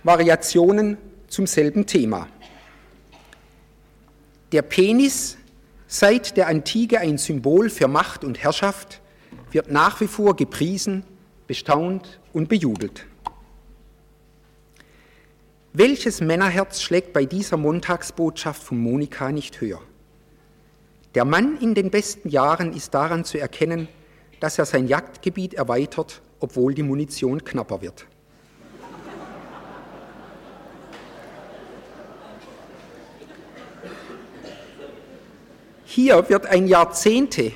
Variationen 0.04 0.98
zum 1.28 1.48
selben 1.48 1.86
Thema. 1.86 2.28
Der 4.52 4.62
Penis, 4.62 5.38
seit 5.88 6.36
der 6.36 6.48
Antike 6.48 7.00
ein 7.00 7.18
Symbol 7.18 7.70
für 7.70 7.88
Macht 7.88 8.24
und 8.24 8.44
Herrschaft, 8.44 9.02
wird 9.52 9.72
nach 9.72 10.02
wie 10.02 10.08
vor 10.08 10.36
gepriesen 10.36 11.06
bestaunt 11.48 12.20
und 12.34 12.50
bejubelt. 12.50 13.06
Welches 15.72 16.22
Männerherz 16.22 16.82
schlägt 16.82 17.14
bei 17.14 17.26
dieser 17.26 17.58
Montagsbotschaft 17.58 18.62
von 18.62 18.80
Monika 18.80 19.32
nicht 19.32 19.62
höher? 19.62 19.82
Der 21.16 21.26
Mann 21.26 21.58
in 21.62 21.76
den 21.76 21.90
besten 21.90 22.30
Jahren 22.30 22.74
ist 22.74 22.94
daran 22.94 23.24
zu 23.24 23.40
erkennen, 23.40 23.88
dass 24.40 24.60
er 24.60 24.66
sein 24.66 24.88
Jagdgebiet 24.88 25.54
erweitert, 25.54 26.22
obwohl 26.40 26.74
die 26.74 26.84
Munition 26.84 27.44
knapper 27.44 27.82
wird. 27.82 28.06
Hier 35.96 36.28
wird 36.28 36.48
ein 36.48 36.68
Jahrzehnte, 36.68 37.52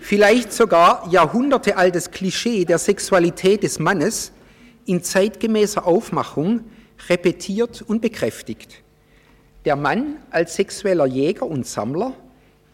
vielleicht 0.00 0.52
sogar 0.52 1.08
Jahrhunderte 1.08 1.76
altes 1.76 2.10
Klischee 2.10 2.64
der 2.64 2.78
Sexualität 2.78 3.62
des 3.62 3.78
Mannes 3.78 4.32
in 4.86 5.04
zeitgemäßer 5.04 5.86
Aufmachung 5.86 6.64
repetiert 7.08 7.80
und 7.82 8.02
bekräftigt. 8.02 8.82
Der 9.64 9.76
Mann 9.76 10.16
als 10.32 10.56
sexueller 10.56 11.06
Jäger 11.06 11.46
und 11.46 11.64
Sammler, 11.64 12.12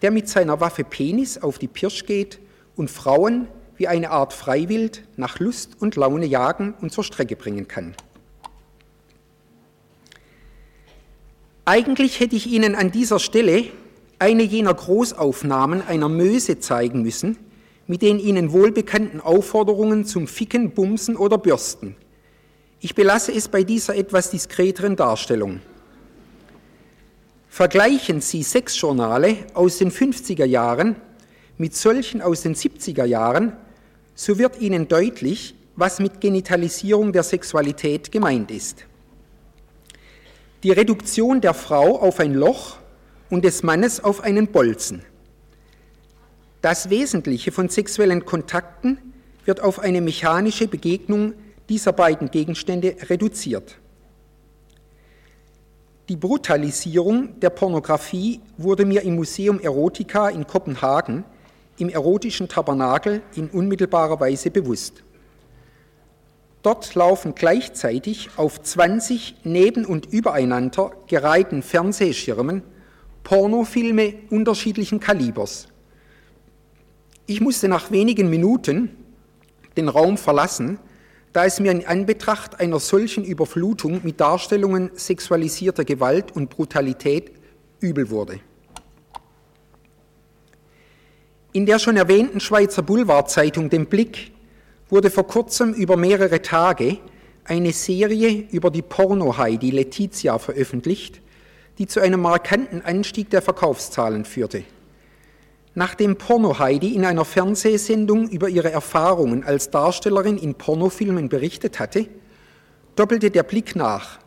der 0.00 0.12
mit 0.12 0.30
seiner 0.30 0.62
Waffe 0.62 0.82
Penis 0.82 1.36
auf 1.36 1.58
die 1.58 1.68
Pirsch 1.68 2.06
geht 2.06 2.38
und 2.74 2.90
Frauen 2.90 3.48
wie 3.76 3.88
eine 3.88 4.10
Art 4.12 4.32
Freiwild 4.32 5.02
nach 5.18 5.40
Lust 5.40 5.72
und 5.78 5.96
Laune 5.96 6.24
jagen 6.24 6.72
und 6.80 6.90
zur 6.90 7.04
Strecke 7.04 7.36
bringen 7.36 7.68
kann. 7.68 7.94
Eigentlich 11.66 12.18
hätte 12.18 12.34
ich 12.36 12.46
Ihnen 12.46 12.74
an 12.74 12.90
dieser 12.90 13.18
Stelle 13.18 13.66
eine 14.18 14.42
jener 14.42 14.74
Großaufnahmen 14.74 15.86
einer 15.86 16.08
Möse 16.08 16.58
zeigen 16.58 17.02
müssen, 17.02 17.36
mit 17.86 18.02
den 18.02 18.18
Ihnen 18.18 18.52
wohlbekannten 18.52 19.20
Aufforderungen 19.20 20.04
zum 20.04 20.26
Ficken, 20.26 20.72
Bumsen 20.72 21.16
oder 21.16 21.38
Bürsten. 21.38 21.96
Ich 22.80 22.94
belasse 22.94 23.32
es 23.32 23.48
bei 23.48 23.62
dieser 23.62 23.96
etwas 23.96 24.30
diskreteren 24.30 24.96
Darstellung. 24.96 25.60
Vergleichen 27.48 28.20
Sie 28.20 28.42
Sexjournale 28.42 29.36
aus 29.54 29.78
den 29.78 29.90
50er 29.90 30.44
Jahren 30.44 30.96
mit 31.58 31.74
solchen 31.74 32.20
aus 32.20 32.42
den 32.42 32.54
70er 32.54 33.04
Jahren, 33.04 33.52
so 34.14 34.38
wird 34.38 34.60
Ihnen 34.60 34.88
deutlich, 34.88 35.54
was 35.74 36.00
mit 36.00 36.20
Genitalisierung 36.20 37.12
der 37.12 37.22
Sexualität 37.22 38.12
gemeint 38.12 38.50
ist. 38.50 38.84
Die 40.62 40.70
Reduktion 40.70 41.40
der 41.40 41.54
Frau 41.54 41.98
auf 42.00 42.20
ein 42.20 42.34
Loch 42.34 42.78
und 43.30 43.44
des 43.44 43.62
Mannes 43.62 44.02
auf 44.02 44.22
einen 44.22 44.48
Bolzen. 44.48 45.02
Das 46.62 46.90
Wesentliche 46.90 47.52
von 47.52 47.68
sexuellen 47.68 48.24
Kontakten 48.24 48.98
wird 49.44 49.60
auf 49.60 49.78
eine 49.78 50.00
mechanische 50.00 50.68
Begegnung 50.68 51.34
dieser 51.68 51.92
beiden 51.92 52.30
Gegenstände 52.30 52.96
reduziert. 53.08 53.78
Die 56.08 56.16
Brutalisierung 56.16 57.40
der 57.40 57.50
Pornografie 57.50 58.40
wurde 58.56 58.84
mir 58.84 59.02
im 59.02 59.16
Museum 59.16 59.60
Erotica 59.60 60.28
in 60.28 60.46
Kopenhagen 60.46 61.24
im 61.78 61.88
erotischen 61.88 62.48
Tabernakel 62.48 63.22
in 63.34 63.48
unmittelbarer 63.48 64.20
Weise 64.20 64.50
bewusst. 64.50 65.02
Dort 66.62 66.94
laufen 66.94 67.34
gleichzeitig 67.34 68.30
auf 68.36 68.62
20 68.62 69.36
neben 69.44 69.84
und 69.84 70.06
übereinander 70.06 70.92
gereihten 71.06 71.62
Fernsehschirmen 71.62 72.62
Pornofilme 73.26 74.14
unterschiedlichen 74.30 75.00
Kalibers. 75.00 75.66
Ich 77.26 77.40
musste 77.40 77.66
nach 77.66 77.90
wenigen 77.90 78.30
Minuten 78.30 78.88
den 79.76 79.88
Raum 79.88 80.16
verlassen, 80.16 80.78
da 81.32 81.44
es 81.44 81.58
mir 81.58 81.72
in 81.72 81.84
Anbetracht 81.84 82.60
einer 82.60 82.78
solchen 82.78 83.24
Überflutung 83.24 84.02
mit 84.04 84.20
Darstellungen 84.20 84.92
sexualisierter 84.94 85.84
Gewalt 85.84 86.36
und 86.36 86.50
Brutalität 86.50 87.32
übel 87.80 88.10
wurde. 88.10 88.38
In 91.52 91.66
der 91.66 91.80
schon 91.80 91.96
erwähnten 91.96 92.38
Schweizer 92.38 92.82
Boulevardzeitung 92.82 93.70
Dem 93.70 93.86
Blick 93.86 94.30
wurde 94.88 95.10
vor 95.10 95.26
kurzem 95.26 95.74
über 95.74 95.96
mehrere 95.96 96.42
Tage 96.42 96.98
eine 97.42 97.72
Serie 97.72 98.46
über 98.52 98.70
die 98.70 98.82
Pornoheidi 98.82 99.72
Letizia 99.72 100.38
veröffentlicht, 100.38 101.22
die 101.78 101.86
zu 101.86 102.00
einem 102.00 102.20
markanten 102.20 102.82
Anstieg 102.82 103.30
der 103.30 103.42
Verkaufszahlen 103.42 104.24
führte. 104.24 104.64
Nachdem 105.74 106.16
Porno 106.16 106.58
Heidi 106.58 106.94
in 106.94 107.04
einer 107.04 107.26
Fernsehsendung 107.26 108.30
über 108.30 108.48
ihre 108.48 108.72
Erfahrungen 108.72 109.44
als 109.44 109.70
Darstellerin 109.70 110.38
in 110.38 110.54
Pornofilmen 110.54 111.28
berichtet 111.28 111.78
hatte, 111.78 112.08
doppelte 112.96 113.30
der 113.30 113.42
Blick 113.42 113.76
nach. 113.76 114.18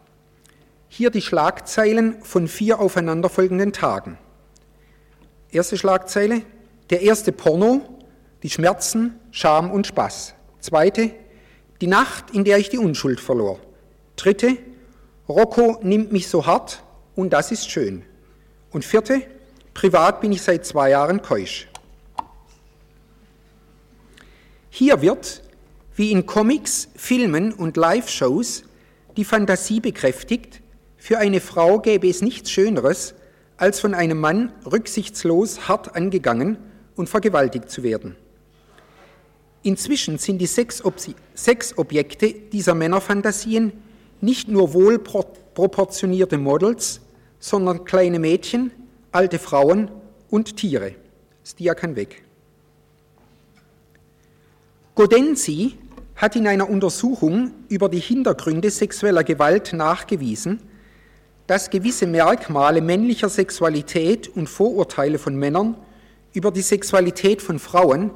Hier 0.90 1.10
die 1.10 1.24
Schlagzeilen 1.24 2.22
von 2.22 2.48
vier 2.48 2.80
aufeinanderfolgenden 2.80 3.74
Tagen. 3.74 4.20
Erste 5.52 5.78
Schlagzeile, 5.78 6.44
der 6.92 7.02
erste 7.02 7.32
Porno, 7.32 7.82
die 8.44 8.50
Schmerzen, 8.52 9.20
Scham 9.32 9.72
und 9.72 9.88
Spaß. 9.88 10.36
Zweite, 10.60 11.12
die 11.82 11.88
Nacht, 11.88 12.32
in 12.32 12.44
der 12.44 12.60
ich 12.60 12.70
die 12.70 12.78
Unschuld 12.78 13.20
verlor. 13.20 13.60
Dritte, 14.16 14.58
Rocco 15.28 15.80
nimmt 15.82 16.12
mich 16.12 16.28
so 16.28 16.46
hart 16.46 16.84
und 17.20 17.32
das 17.32 17.52
ist 17.52 17.70
schön. 17.70 18.04
Und 18.72 18.86
vierte, 18.86 19.22
Privat 19.74 20.22
bin 20.22 20.32
ich 20.32 20.42
seit 20.42 20.66
zwei 20.66 20.92
Jahren 20.92 21.22
keusch. 21.22 21.68
Hier 24.70 25.02
wird, 25.02 25.44
wie 25.96 26.12
in 26.12 26.26
Comics, 26.26 26.88
Filmen 26.96 27.52
und 27.52 27.76
Live-Shows, 27.76 28.64
die 29.18 29.26
Fantasie 29.26 29.82
bekräftigt, 29.82 30.62
für 30.98 31.18
eine 31.18 31.42
Frau 31.42 31.80
gäbe 31.80 32.08
es 32.08 32.22
nichts 32.22 32.52
Schöneres, 32.52 33.16
als 33.58 33.82
von 33.82 33.94
einem 33.94 34.20
Mann 34.20 34.54
rücksichtslos 34.66 35.68
hart 35.68 35.96
angegangen 35.96 36.58
und 36.96 37.10
vergewaltigt 37.10 37.70
zu 37.70 37.84
werden. 37.84 38.16
Inzwischen 39.64 40.18
sind 40.18 40.38
die 40.38 40.48
Sexobjekte 41.36 42.34
dieser 42.34 42.76
Männerfantasien 42.76 43.74
nicht 44.22 44.48
nur 44.48 44.74
wohlproportionierte 44.74 46.38
Models, 46.38 47.02
sondern 47.40 47.86
kleine 47.86 48.20
Mädchen, 48.20 48.72
alte 49.12 49.40
Frauen 49.40 49.90
und 50.30 50.58
Tiere. 50.58 50.96
Das 51.44 51.56
Dia 51.56 51.74
kann 51.74 51.96
weg. 51.96 52.24
Godenzi 54.96 55.78
hat 56.16 56.36
in 56.36 56.48
einer 56.48 56.70
Untersuchung 56.70 57.52
über 57.70 57.88
die 57.88 58.00
Hintergründe 58.00 58.70
sexueller 58.70 59.24
Gewalt 59.24 59.72
nachgewiesen, 59.72 60.60
dass 61.48 61.70
gewisse 61.70 62.06
Merkmale 62.06 62.82
männlicher 62.82 63.30
Sexualität 63.30 64.28
und 64.28 64.48
Vorurteile 64.48 65.18
von 65.18 65.36
Männern 65.36 65.76
über 66.34 66.52
die 66.52 66.62
Sexualität 66.62 67.42
von 67.42 67.58
Frauen 67.58 68.12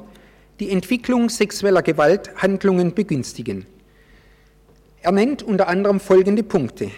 die 0.60 0.70
Entwicklung 0.70 1.30
sexueller 1.30 1.82
Gewalthandlungen 1.82 2.94
begünstigen. 2.94 3.66
Er 5.00 5.12
nennt 5.12 5.42
unter 5.42 5.68
anderem 5.68 5.98
folgende 5.98 6.42
Punkte. 6.42 6.90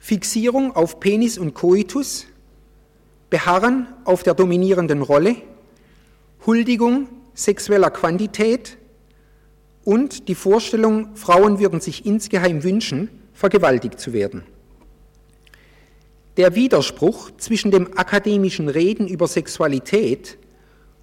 Fixierung 0.00 0.74
auf 0.74 1.00
Penis 1.00 1.38
und 1.38 1.54
Koitus, 1.54 2.26
Beharren 3.30 3.86
auf 4.04 4.22
der 4.22 4.34
dominierenden 4.34 5.02
Rolle, 5.02 5.36
Huldigung 6.46 7.08
sexueller 7.34 7.90
Quantität 7.90 8.78
und 9.84 10.28
die 10.28 10.34
Vorstellung, 10.34 11.14
Frauen 11.14 11.60
würden 11.60 11.80
sich 11.80 12.04
insgeheim 12.04 12.62
wünschen, 12.64 13.08
vergewaltigt 13.32 14.00
zu 14.00 14.12
werden. 14.12 14.44
Der 16.36 16.54
Widerspruch 16.54 17.30
zwischen 17.38 17.70
dem 17.70 17.96
akademischen 17.98 18.68
Reden 18.68 19.08
über 19.08 19.26
Sexualität 19.26 20.38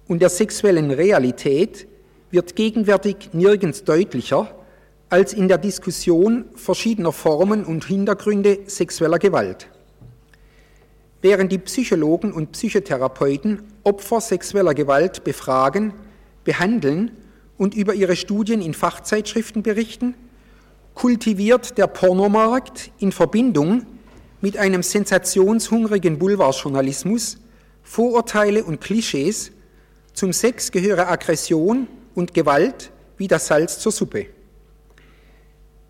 und 0.08 0.20
der 0.20 0.30
sexuellen 0.30 0.90
Realität 0.90 1.86
wird 2.30 2.56
gegenwärtig 2.56 3.30
nirgends 3.32 3.84
deutlicher 3.84 4.55
als 5.08 5.32
in 5.32 5.48
der 5.48 5.58
Diskussion 5.58 6.46
verschiedener 6.54 7.12
Formen 7.12 7.64
und 7.64 7.84
Hintergründe 7.84 8.60
sexueller 8.66 9.18
Gewalt. 9.18 9.68
Während 11.22 11.52
die 11.52 11.58
Psychologen 11.58 12.32
und 12.32 12.52
Psychotherapeuten 12.52 13.62
Opfer 13.84 14.20
sexueller 14.20 14.74
Gewalt 14.74 15.24
befragen, 15.24 15.94
behandeln 16.44 17.12
und 17.56 17.74
über 17.74 17.94
ihre 17.94 18.16
Studien 18.16 18.60
in 18.60 18.74
Fachzeitschriften 18.74 19.62
berichten, 19.62 20.14
kultiviert 20.94 21.78
der 21.78 21.86
Pornomarkt 21.86 22.90
in 22.98 23.12
Verbindung 23.12 23.86
mit 24.40 24.56
einem 24.56 24.82
sensationshungrigen 24.82 26.18
Boulevardjournalismus 26.18 27.38
Vorurteile 27.82 28.64
und 28.64 28.80
Klischees, 28.80 29.52
zum 30.12 30.32
Sex 30.32 30.72
gehöre 30.72 31.08
Aggression 31.08 31.86
und 32.14 32.34
Gewalt 32.34 32.90
wie 33.16 33.28
das 33.28 33.46
Salz 33.46 33.78
zur 33.78 33.92
Suppe. 33.92 34.26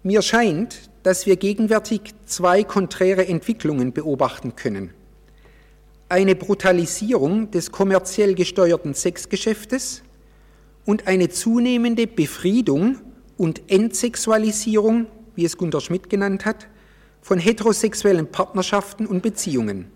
Mir 0.07 0.23
scheint, 0.23 0.89
dass 1.03 1.27
wir 1.27 1.37
gegenwärtig 1.37 2.01
zwei 2.27 2.65
konträre 2.65 3.27
Entwicklungen 3.27 3.93
beobachten 3.93 4.57
können 4.57 4.93
eine 6.09 6.37
Brutalisierung 6.37 7.51
des 7.51 7.73
kommerziell 7.73 8.35
gesteuerten 8.35 8.95
Sexgeschäftes 8.95 10.03
und 10.85 11.09
eine 11.09 11.29
zunehmende 11.29 12.07
Befriedung 12.07 12.99
und 13.37 13.63
Entsexualisierung, 13.71 15.07
wie 15.35 15.45
es 15.45 15.57
Gunter 15.57 15.81
Schmidt 15.81 16.09
genannt 16.09 16.45
hat, 16.45 16.69
von 17.21 17.39
heterosexuellen 17.39 18.29
Partnerschaften 18.29 19.07
und 19.07 19.23
Beziehungen. 19.23 19.91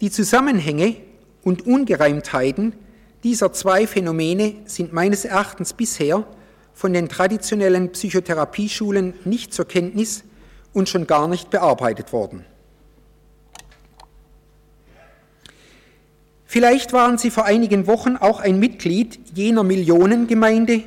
Die 0.00 0.10
Zusammenhänge 0.10 0.96
und 1.42 1.66
Ungereimtheiten 1.66 2.74
dieser 3.24 3.52
zwei 3.52 3.86
Phänomene 3.86 4.54
sind 4.66 4.92
meines 4.92 5.24
Erachtens 5.24 5.72
bisher 5.72 6.26
von 6.74 6.92
den 6.92 7.08
traditionellen 7.08 7.92
Psychotherapieschulen 7.92 9.14
nicht 9.24 9.54
zur 9.54 9.66
Kenntnis 9.66 10.24
und 10.72 10.88
schon 10.88 11.06
gar 11.06 11.28
nicht 11.28 11.50
bearbeitet 11.50 12.12
worden. 12.12 12.44
Vielleicht 16.44 16.92
waren 16.92 17.18
Sie 17.18 17.30
vor 17.30 17.46
einigen 17.46 17.86
Wochen 17.86 18.16
auch 18.16 18.40
ein 18.40 18.58
Mitglied 18.58 19.18
jener 19.34 19.64
Millionengemeinde, 19.64 20.82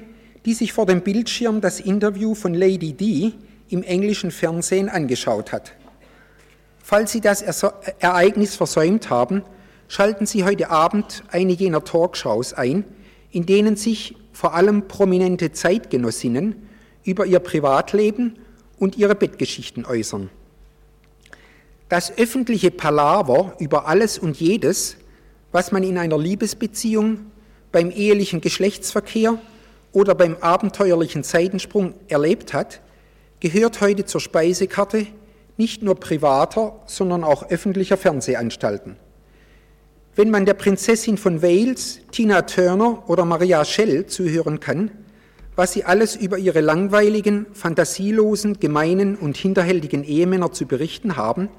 die 0.46 0.54
sich 0.54 0.72
vor 0.72 0.86
dem 0.86 1.02
Bildschirm 1.02 1.60
das 1.60 1.80
Interview 1.80 2.36
von 2.36 2.54
Lady 2.54 2.94
D 2.94 3.34
im 3.70 3.84
englischen 3.84 4.32
Fernsehen 4.32 4.88
angeschaut 4.88 5.52
hat. 5.52 5.74
Falls 6.82 7.12
Sie 7.12 7.20
das 7.20 7.42
Ereignis 8.00 8.56
versäumt 8.56 9.10
haben, 9.10 9.44
schalten 9.90 10.26
Sie 10.26 10.46
heute 10.46 10.70
Abend 10.70 11.24
eine 11.32 11.52
jener 11.52 11.84
Talkshows 11.84 12.54
ein, 12.54 12.86
in 13.32 13.46
denen 13.46 13.76
sich 13.76 14.16
vor 14.38 14.54
allem 14.54 14.88
prominente 14.88 15.52
Zeitgenossinnen 15.52 16.70
über 17.04 17.26
ihr 17.26 17.40
Privatleben 17.40 18.38
und 18.78 18.96
ihre 18.96 19.16
Bettgeschichten 19.16 19.84
äußern. 19.84 20.30
Das 21.90 22.16
öffentliche 22.20 22.70
Palaver 22.70 23.56
über 23.58 23.88
alles 23.88 24.20
und 24.20 24.40
jedes, 24.40 24.98
was 25.52 25.72
man 25.72 25.82
in 25.82 25.98
einer 25.98 26.20
Liebesbeziehung, 26.20 27.32
beim 27.72 27.90
ehelichen 27.90 28.40
Geschlechtsverkehr 28.40 29.40
oder 29.92 30.14
beim 30.14 30.36
abenteuerlichen 30.40 31.24
Seitensprung 31.24 31.96
erlebt 32.08 32.54
hat, 32.54 32.82
gehört 33.40 33.82
heute 33.82 34.06
zur 34.06 34.22
Speisekarte 34.22 35.08
nicht 35.58 35.82
nur 35.82 35.96
privater, 35.96 36.80
sondern 36.86 37.24
auch 37.24 37.50
öffentlicher 37.50 37.98
Fernsehanstalten. 37.98 38.98
Wenn 40.18 40.32
man 40.32 40.48
der 40.48 40.56
Prinzessin 40.56 41.16
von 41.16 41.44
Wales, 41.44 42.00
Tina 42.12 42.42
Turner 42.42 43.08
oder 43.08 43.24
Maria 43.24 43.64
Schell 43.64 44.08
zuhören 44.08 44.60
kann, 44.60 44.90
was 45.56 45.74
sie 45.74 45.84
alles 45.84 46.16
über 46.16 46.40
ihre 46.40 46.60
langweiligen, 46.60 47.46
fantasielosen, 47.54 48.60
gemeinen 48.60 49.16
und 49.16 49.38
hinterhältigen 49.38 50.04
Ehemänner 50.04 50.52
zu 50.52 50.66
berichten 50.66 51.18
haben, 51.18 51.50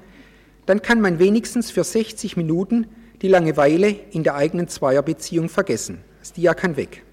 dann 0.65 0.81
kann 0.81 0.99
man 0.99 1.19
wenigstens 1.19 1.71
für 1.71 1.85
60 1.85 2.35
Minuten 2.35 2.87
die 3.21 3.29
Langeweile 3.29 3.95
in 4.11 4.23
der 4.23 4.35
eigenen 4.35 4.67
Zweierbeziehung 4.67 5.47
vergessen. 5.47 5.99
Das 6.19 6.33
Dia 6.33 6.53
kann 6.53 6.75
weg. 6.75 7.05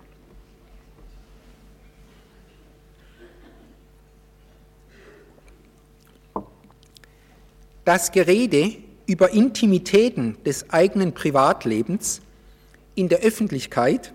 Das 7.85 8.11
Gerede 8.11 8.86
über 9.07 9.31
Intimitäten 9.31 10.37
des 10.45 10.71
eigenen 10.71 11.13
Privatlebens 11.13 12.21
in 12.95 13.09
der 13.09 13.21
Öffentlichkeit 13.21 14.13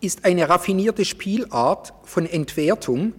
ist 0.00 0.24
eine 0.24 0.48
raffinierte 0.48 1.04
Spielart 1.04 1.92
von 2.04 2.26
Entwertung, 2.26 3.12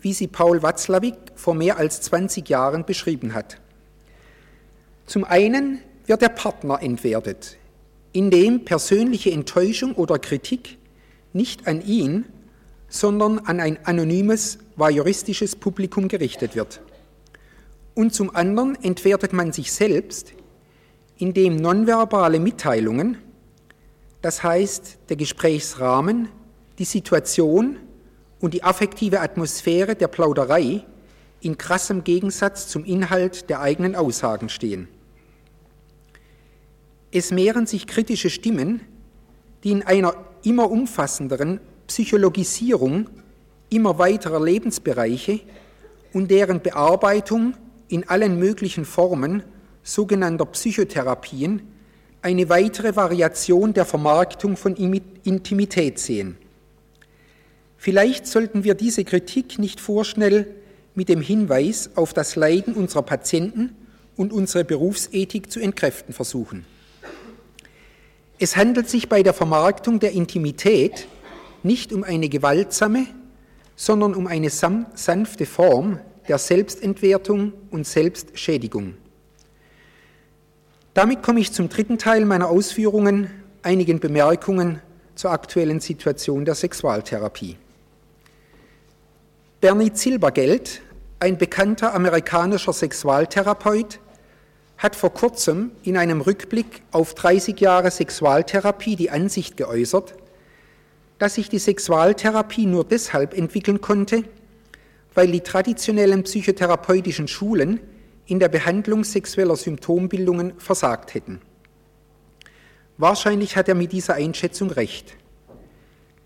wie 0.00 0.12
sie 0.12 0.26
Paul 0.26 0.62
Watzlawick 0.62 1.14
vor 1.34 1.54
mehr 1.54 1.76
als 1.76 2.00
20 2.02 2.48
Jahren 2.48 2.84
beschrieben 2.84 3.34
hat. 3.34 3.60
Zum 5.06 5.24
einen 5.24 5.80
wird 6.06 6.22
der 6.22 6.28
Partner 6.28 6.82
entwertet, 6.82 7.56
indem 8.12 8.64
persönliche 8.64 9.30
Enttäuschung 9.30 9.94
oder 9.94 10.18
Kritik 10.18 10.78
nicht 11.32 11.66
an 11.66 11.84
ihn, 11.84 12.26
sondern 12.88 13.38
an 13.40 13.60
ein 13.60 13.84
anonymes, 13.84 14.58
voyeuristisches 14.76 15.56
Publikum 15.56 16.08
gerichtet 16.08 16.54
wird. 16.54 16.80
Und 18.00 18.14
zum 18.14 18.34
anderen 18.34 18.82
entwertet 18.82 19.34
man 19.34 19.52
sich 19.52 19.70
selbst, 19.70 20.32
indem 21.18 21.56
nonverbale 21.56 22.40
Mitteilungen, 22.40 23.18
das 24.22 24.42
heißt 24.42 24.96
der 25.10 25.16
Gesprächsrahmen, 25.16 26.30
die 26.78 26.86
Situation 26.86 27.76
und 28.40 28.54
die 28.54 28.62
affektive 28.62 29.20
Atmosphäre 29.20 29.96
der 29.96 30.08
Plauderei 30.08 30.82
in 31.42 31.58
krassem 31.58 32.02
Gegensatz 32.02 32.68
zum 32.68 32.86
Inhalt 32.86 33.50
der 33.50 33.60
eigenen 33.60 33.94
Aussagen 33.94 34.48
stehen. 34.48 34.88
Es 37.12 37.32
mehren 37.32 37.66
sich 37.66 37.86
kritische 37.86 38.30
Stimmen, 38.30 38.80
die 39.62 39.72
in 39.72 39.82
einer 39.82 40.14
immer 40.42 40.70
umfassenderen 40.70 41.60
Psychologisierung 41.86 43.10
immer 43.68 43.98
weiterer 43.98 44.42
Lebensbereiche 44.42 45.40
und 46.14 46.30
deren 46.30 46.62
Bearbeitung 46.62 47.52
in 47.90 48.08
allen 48.08 48.38
möglichen 48.38 48.84
Formen 48.84 49.42
sogenannter 49.82 50.46
Psychotherapien 50.46 51.62
eine 52.22 52.48
weitere 52.48 52.96
Variation 52.96 53.72
der 53.72 53.84
Vermarktung 53.84 54.56
von 54.56 54.76
Intimität 54.76 55.98
sehen. 55.98 56.36
Vielleicht 57.76 58.26
sollten 58.26 58.62
wir 58.62 58.74
diese 58.74 59.04
Kritik 59.04 59.58
nicht 59.58 59.80
vorschnell 59.80 60.54
mit 60.94 61.08
dem 61.08 61.22
Hinweis 61.22 61.90
auf 61.96 62.12
das 62.12 62.36
Leiden 62.36 62.74
unserer 62.74 63.02
Patienten 63.02 63.74
und 64.16 64.32
unsere 64.32 64.64
Berufsethik 64.64 65.50
zu 65.50 65.60
entkräften 65.60 66.12
versuchen. 66.12 66.66
Es 68.38 68.56
handelt 68.56 68.88
sich 68.88 69.08
bei 69.08 69.22
der 69.22 69.34
Vermarktung 69.34 69.98
der 69.98 70.12
Intimität 70.12 71.06
nicht 71.62 71.92
um 71.92 72.04
eine 72.04 72.28
gewaltsame, 72.28 73.06
sondern 73.76 74.14
um 74.14 74.26
eine 74.26 74.50
sanfte 74.50 75.46
Form 75.46 76.00
der 76.30 76.38
Selbstentwertung 76.38 77.52
und 77.72 77.88
Selbstschädigung. 77.88 78.94
Damit 80.94 81.24
komme 81.24 81.40
ich 81.40 81.52
zum 81.52 81.68
dritten 81.68 81.98
Teil 81.98 82.24
meiner 82.24 82.48
Ausführungen, 82.48 83.28
einigen 83.62 83.98
Bemerkungen 83.98 84.80
zur 85.16 85.32
aktuellen 85.32 85.80
Situation 85.80 86.44
der 86.44 86.54
Sexualtherapie. 86.54 87.56
Bernie 89.60 89.90
Silbergeld, 89.92 90.82
ein 91.18 91.36
bekannter 91.36 91.94
amerikanischer 91.94 92.72
Sexualtherapeut, 92.72 93.98
hat 94.78 94.94
vor 94.94 95.12
kurzem 95.12 95.72
in 95.82 95.96
einem 95.96 96.20
Rückblick 96.20 96.82
auf 96.92 97.14
30 97.14 97.58
Jahre 97.58 97.90
Sexualtherapie 97.90 98.94
die 98.94 99.10
Ansicht 99.10 99.56
geäußert, 99.56 100.14
dass 101.18 101.34
sich 101.34 101.48
die 101.48 101.58
Sexualtherapie 101.58 102.66
nur 102.66 102.84
deshalb 102.84 103.36
entwickeln 103.36 103.80
konnte, 103.80 104.22
weil 105.14 105.30
die 105.30 105.40
traditionellen 105.40 106.22
psychotherapeutischen 106.22 107.28
Schulen 107.28 107.80
in 108.26 108.38
der 108.38 108.48
Behandlung 108.48 109.04
sexueller 109.04 109.56
Symptombildungen 109.56 110.54
versagt 110.58 111.14
hätten. 111.14 111.40
Wahrscheinlich 112.96 113.56
hat 113.56 113.68
er 113.68 113.74
mit 113.74 113.92
dieser 113.92 114.14
Einschätzung 114.14 114.70
recht. 114.70 115.16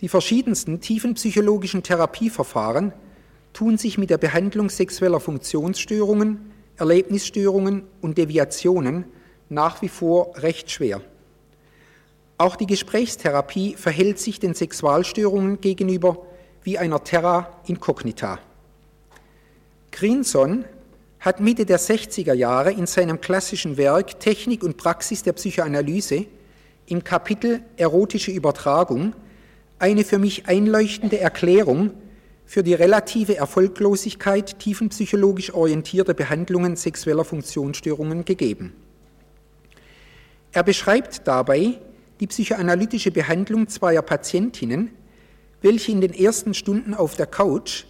Die 0.00 0.08
verschiedensten 0.08 0.80
tiefenpsychologischen 0.80 1.82
Therapieverfahren 1.82 2.92
tun 3.52 3.78
sich 3.78 3.96
mit 3.96 4.10
der 4.10 4.18
Behandlung 4.18 4.68
sexueller 4.68 5.20
Funktionsstörungen, 5.20 6.52
Erlebnisstörungen 6.76 7.84
und 8.00 8.18
Deviationen 8.18 9.04
nach 9.48 9.80
wie 9.80 9.88
vor 9.88 10.36
recht 10.36 10.70
schwer. 10.70 11.00
Auch 12.36 12.56
die 12.56 12.66
Gesprächstherapie 12.66 13.74
verhält 13.74 14.18
sich 14.18 14.40
den 14.40 14.54
Sexualstörungen 14.54 15.60
gegenüber 15.60 16.26
wie 16.64 16.78
einer 16.78 17.04
Terra 17.04 17.60
incognita. 17.66 18.40
Grinson 19.94 20.64
hat 21.20 21.38
Mitte 21.38 21.64
der 21.64 21.78
60er 21.78 22.34
Jahre 22.34 22.72
in 22.72 22.86
seinem 22.86 23.20
klassischen 23.20 23.76
Werk 23.76 24.18
Technik 24.18 24.64
und 24.64 24.76
Praxis 24.76 25.22
der 25.22 25.34
Psychoanalyse 25.34 26.26
im 26.86 27.04
Kapitel 27.04 27.62
Erotische 27.76 28.32
Übertragung 28.32 29.14
eine 29.78 30.02
für 30.02 30.18
mich 30.18 30.48
einleuchtende 30.48 31.20
Erklärung 31.20 31.92
für 32.44 32.64
die 32.64 32.74
relative 32.74 33.36
Erfolglosigkeit 33.36 34.58
tiefenpsychologisch 34.58 35.54
orientierter 35.54 36.14
Behandlungen 36.14 36.74
sexueller 36.74 37.24
Funktionsstörungen 37.24 38.24
gegeben. 38.24 38.72
Er 40.50 40.64
beschreibt 40.64 41.28
dabei 41.28 41.78
die 42.18 42.26
psychoanalytische 42.26 43.12
Behandlung 43.12 43.68
zweier 43.68 44.02
Patientinnen, 44.02 44.90
welche 45.62 45.92
in 45.92 46.00
den 46.00 46.12
ersten 46.12 46.52
Stunden 46.52 46.94
auf 46.94 47.14
der 47.14 47.26
Couch 47.26 47.84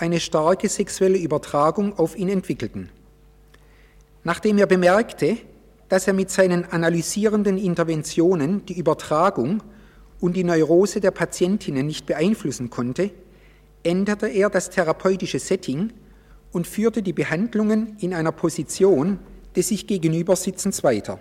eine 0.00 0.20
starke 0.20 0.68
sexuelle 0.68 1.18
Übertragung 1.18 1.98
auf 1.98 2.16
ihn 2.16 2.28
entwickelten. 2.28 2.90
Nachdem 4.24 4.58
er 4.58 4.66
bemerkte, 4.66 5.38
dass 5.88 6.06
er 6.06 6.12
mit 6.12 6.30
seinen 6.30 6.64
analysierenden 6.64 7.58
Interventionen 7.58 8.64
die 8.66 8.78
Übertragung 8.78 9.62
und 10.20 10.36
die 10.36 10.44
Neurose 10.44 11.00
der 11.00 11.10
Patientinnen 11.10 11.86
nicht 11.86 12.06
beeinflussen 12.06 12.70
konnte, 12.70 13.10
änderte 13.82 14.28
er 14.28 14.50
das 14.50 14.70
therapeutische 14.70 15.38
Setting 15.38 15.92
und 16.52 16.66
führte 16.66 17.02
die 17.02 17.12
Behandlungen 17.12 17.96
in 18.00 18.14
einer 18.14 18.32
Position 18.32 19.18
des 19.56 19.68
sich 19.68 19.86
Gegenübersitzens 19.86 20.84
weiter. 20.84 21.18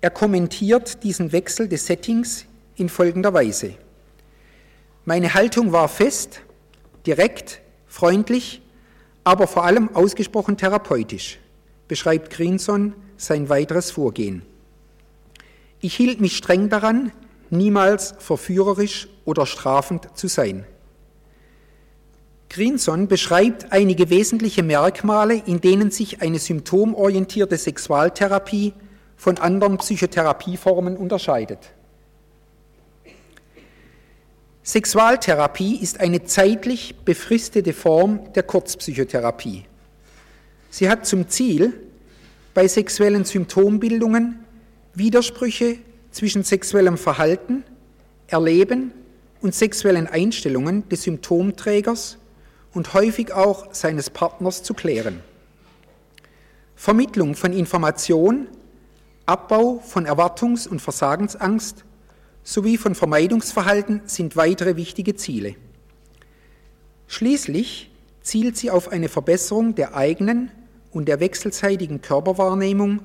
Er 0.00 0.10
kommentiert 0.10 1.02
diesen 1.02 1.32
Wechsel 1.32 1.68
des 1.68 1.86
Settings 1.86 2.46
in 2.76 2.88
folgender 2.88 3.34
Weise. 3.34 3.74
Meine 5.04 5.34
Haltung 5.34 5.72
war 5.72 5.88
fest, 5.88 6.42
direkt, 7.10 7.60
freundlich, 7.88 8.62
aber 9.24 9.48
vor 9.48 9.64
allem 9.64 9.96
ausgesprochen 9.96 10.56
therapeutisch, 10.56 11.40
beschreibt 11.88 12.30
Grinson 12.30 12.94
sein 13.16 13.48
weiteres 13.48 13.90
Vorgehen. 13.90 14.42
Ich 15.80 15.96
hielt 15.96 16.20
mich 16.20 16.36
streng 16.36 16.68
daran, 16.68 17.10
niemals 17.50 18.14
verführerisch 18.20 19.08
oder 19.24 19.44
strafend 19.44 20.16
zu 20.16 20.28
sein. 20.28 20.64
Grinson 22.48 23.08
beschreibt 23.08 23.72
einige 23.72 24.08
wesentliche 24.08 24.62
Merkmale, 24.62 25.34
in 25.34 25.60
denen 25.60 25.90
sich 25.90 26.22
eine 26.22 26.38
symptomorientierte 26.38 27.56
Sexualtherapie 27.56 28.72
von 29.16 29.38
anderen 29.38 29.78
Psychotherapieformen 29.78 30.96
unterscheidet. 30.96 31.72
Sexualtherapie 34.62 35.76
ist 35.76 36.00
eine 36.00 36.24
zeitlich 36.24 36.94
befristete 37.04 37.72
Form 37.72 38.32
der 38.34 38.42
Kurzpsychotherapie. 38.42 39.64
Sie 40.70 40.88
hat 40.88 41.06
zum 41.06 41.28
Ziel, 41.28 41.72
bei 42.52 42.68
sexuellen 42.68 43.24
Symptombildungen 43.24 44.44
Widersprüche 44.94 45.78
zwischen 46.10 46.42
sexuellem 46.42 46.98
Verhalten, 46.98 47.64
Erleben 48.26 48.92
und 49.40 49.54
sexuellen 49.54 50.06
Einstellungen 50.06 50.88
des 50.88 51.04
Symptomträgers 51.04 52.18
und 52.74 52.92
häufig 52.94 53.32
auch 53.32 53.72
seines 53.72 54.10
Partners 54.10 54.62
zu 54.62 54.74
klären. 54.74 55.20
Vermittlung 56.76 57.34
von 57.34 57.52
Information, 57.52 58.46
Abbau 59.26 59.78
von 59.78 60.06
Erwartungs- 60.06 60.68
und 60.68 60.80
Versagensangst 60.80 61.84
sowie 62.42 62.76
von 62.76 62.94
Vermeidungsverhalten 62.94 64.02
sind 64.06 64.36
weitere 64.36 64.76
wichtige 64.76 65.14
Ziele. 65.16 65.54
Schließlich 67.06 67.90
zielt 68.22 68.56
sie 68.56 68.70
auf 68.70 68.88
eine 68.88 69.08
Verbesserung 69.08 69.74
der 69.74 69.96
eigenen 69.96 70.50
und 70.92 71.06
der 71.06 71.20
wechselseitigen 71.20 72.00
Körperwahrnehmung 72.00 73.00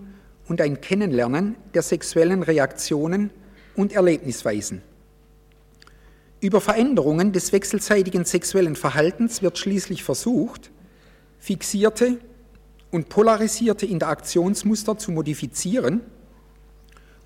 und 0.48 0.62
ein 0.62 0.82
Kennenlernen 0.82 1.56
der 1.74 1.82
sexuellen 1.82 2.44
Reaktionen 2.44 3.32
und 3.76 3.94
Erlebnisweisen. 3.94 4.82
Über 6.42 6.62
Veränderungen 6.62 7.32
des 7.32 7.52
wechselseitigen 7.54 8.26
sexuellen 8.26 8.76
Verhaltens 8.76 9.42
wird 9.42 9.58
schließlich 9.58 10.04
versucht, 10.04 10.72
fixierte 11.40 12.20
und 12.92 13.10
polarisierte 13.10 13.86
Interaktionsmuster 13.86 14.98
zu 14.98 15.12
modifizieren 15.12 16.02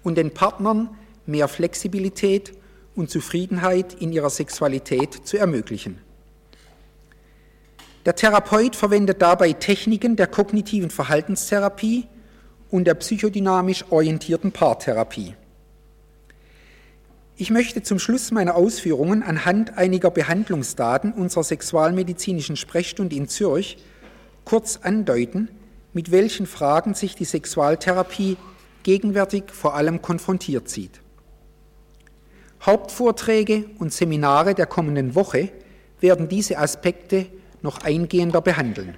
und 0.04 0.17
den 0.17 0.34
Partnern 0.34 0.89
mehr 1.30 1.48
Flexibilität 1.48 2.54
und 2.96 3.10
Zufriedenheit 3.10 3.94
in 3.94 4.12
ihrer 4.12 4.30
Sexualität 4.30 5.13
zu 5.26 5.38
ermöglichen. 5.38 6.00
Der 8.06 8.15
Therapeut 8.15 8.76
verwendet 8.76 9.22
dabei 9.22 9.54
Techniken 9.54 10.15
der 10.15 10.28
kognitiven 10.28 10.89
Verhaltenstherapie 10.89 12.08
und 12.72 12.86
der 12.86 12.96
psychodynamisch 12.96 13.86
orientierten 13.89 14.52
Paartherapie. 14.52 15.36
Ich 17.36 17.52
möchte 17.52 17.84
zum 17.84 18.00
Schluss 18.00 18.32
meiner 18.32 18.56
Ausführungen 18.56 19.24
anhand 19.24 19.78
einiger 19.78 20.12
Behandlungsdaten 20.12 21.13
unserer 21.13 21.44
sexualmedizinischen 21.44 22.58
Sprechstunde 22.58 23.15
in 23.15 23.30
Zürich 23.30 23.78
kurz 24.44 24.78
andeuten, 24.78 25.48
mit 25.94 26.12
welchen 26.12 26.48
Fragen 26.48 26.94
sich 26.96 27.15
die 27.15 27.26
Sexualtherapie 27.26 28.38
gegenwärtig 28.84 29.46
vor 29.52 29.76
allem 29.76 30.02
konfrontiert 30.02 30.68
sieht. 30.68 31.00
Hauptvorträge 32.62 33.65
und 33.80 33.93
Seminare 33.93 34.54
der 34.54 34.65
kommenden 34.65 35.15
Woche 35.15 35.50
werden 36.02 36.28
diese 36.28 36.58
Aspekte 36.58 37.28
noch 37.62 37.82
eingehender 37.82 38.41
behandeln. 38.41 38.95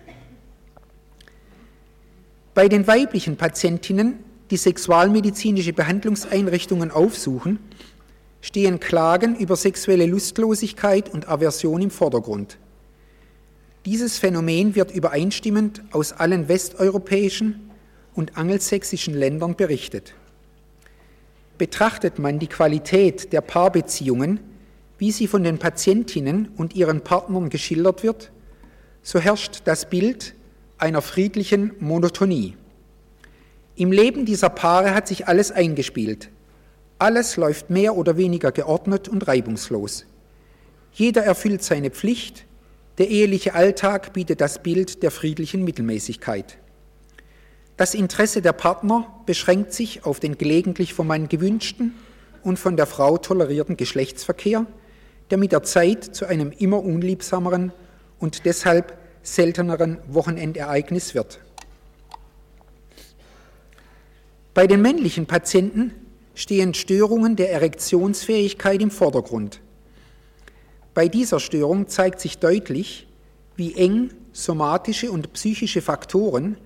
Bei 2.53 2.67
den 2.67 2.85
weiblichen 2.87 3.37
Patientinnen, 3.37 4.19
die 4.49 4.57
sexualmedizinische 4.57 5.73
Behandlungseinrichtungen 5.73 6.91
aufsuchen, 6.91 7.59
stehen 8.41 8.79
Klagen 8.79 9.35
über 9.37 9.55
sexuelle 9.55 10.05
Lustlosigkeit 10.07 11.09
und 11.09 11.29
Aversion 11.29 11.81
im 11.81 11.91
Vordergrund. 11.91 12.57
Dieses 13.85 14.19
Phänomen 14.19 14.75
wird 14.75 14.91
übereinstimmend 14.91 15.81
aus 15.91 16.13
allen 16.13 16.47
westeuropäischen 16.47 17.71
und 18.13 18.37
angelsächsischen 18.37 19.13
Ländern 19.13 19.55
berichtet. 19.55 20.13
Betrachtet 21.61 22.17
man 22.17 22.39
die 22.39 22.47
Qualität 22.47 23.33
der 23.33 23.41
Paarbeziehungen, 23.41 24.39
wie 24.97 25.11
sie 25.11 25.27
von 25.27 25.43
den 25.43 25.59
Patientinnen 25.59 26.47
und 26.57 26.75
ihren 26.75 27.01
Partnern 27.01 27.51
geschildert 27.51 28.01
wird, 28.01 28.31
so 29.03 29.19
herrscht 29.19 29.61
das 29.65 29.87
Bild 29.87 30.33
einer 30.79 31.03
friedlichen 31.03 31.73
Monotonie. 31.79 32.57
Im 33.75 33.91
Leben 33.91 34.25
dieser 34.25 34.49
Paare 34.49 34.95
hat 34.95 35.07
sich 35.07 35.27
alles 35.27 35.51
eingespielt, 35.51 36.31
alles 36.97 37.37
läuft 37.37 37.69
mehr 37.69 37.95
oder 37.95 38.17
weniger 38.17 38.51
geordnet 38.51 39.07
und 39.07 39.27
reibungslos. 39.27 40.07
Jeder 40.93 41.23
erfüllt 41.23 41.61
seine 41.61 41.91
Pflicht, 41.91 42.47
der 42.97 43.07
eheliche 43.07 43.53
Alltag 43.53 44.13
bietet 44.13 44.41
das 44.41 44.63
Bild 44.63 45.03
der 45.03 45.11
friedlichen 45.11 45.63
Mittelmäßigkeit. 45.63 46.57
Das 47.81 47.95
Interesse 47.95 48.43
der 48.43 48.53
Partner 48.53 49.07
beschränkt 49.25 49.73
sich 49.73 50.05
auf 50.05 50.19
den 50.19 50.37
gelegentlich 50.37 50.93
vom 50.93 51.07
Mann 51.07 51.29
gewünschten 51.29 51.95
und 52.43 52.59
von 52.59 52.77
der 52.77 52.85
Frau 52.85 53.17
tolerierten 53.17 53.75
Geschlechtsverkehr, 53.75 54.67
der 55.31 55.39
mit 55.39 55.51
der 55.51 55.63
Zeit 55.63 56.03
zu 56.03 56.27
einem 56.27 56.51
immer 56.51 56.83
unliebsameren 56.83 57.73
und 58.19 58.45
deshalb 58.45 58.95
selteneren 59.23 59.97
Wochenendereignis 60.07 61.15
wird. 61.15 61.39
Bei 64.53 64.67
den 64.67 64.83
männlichen 64.83 65.25
Patienten 65.25 65.91
stehen 66.35 66.75
Störungen 66.75 67.35
der 67.35 67.51
Erektionsfähigkeit 67.51 68.79
im 68.79 68.91
Vordergrund. 68.91 69.59
Bei 70.93 71.07
dieser 71.07 71.39
Störung 71.39 71.87
zeigt 71.87 72.19
sich 72.19 72.37
deutlich, 72.37 73.07
wie 73.55 73.73
eng 73.73 74.11
somatische 74.33 75.11
und 75.11 75.33
psychische 75.33 75.81
Faktoren 75.81 76.57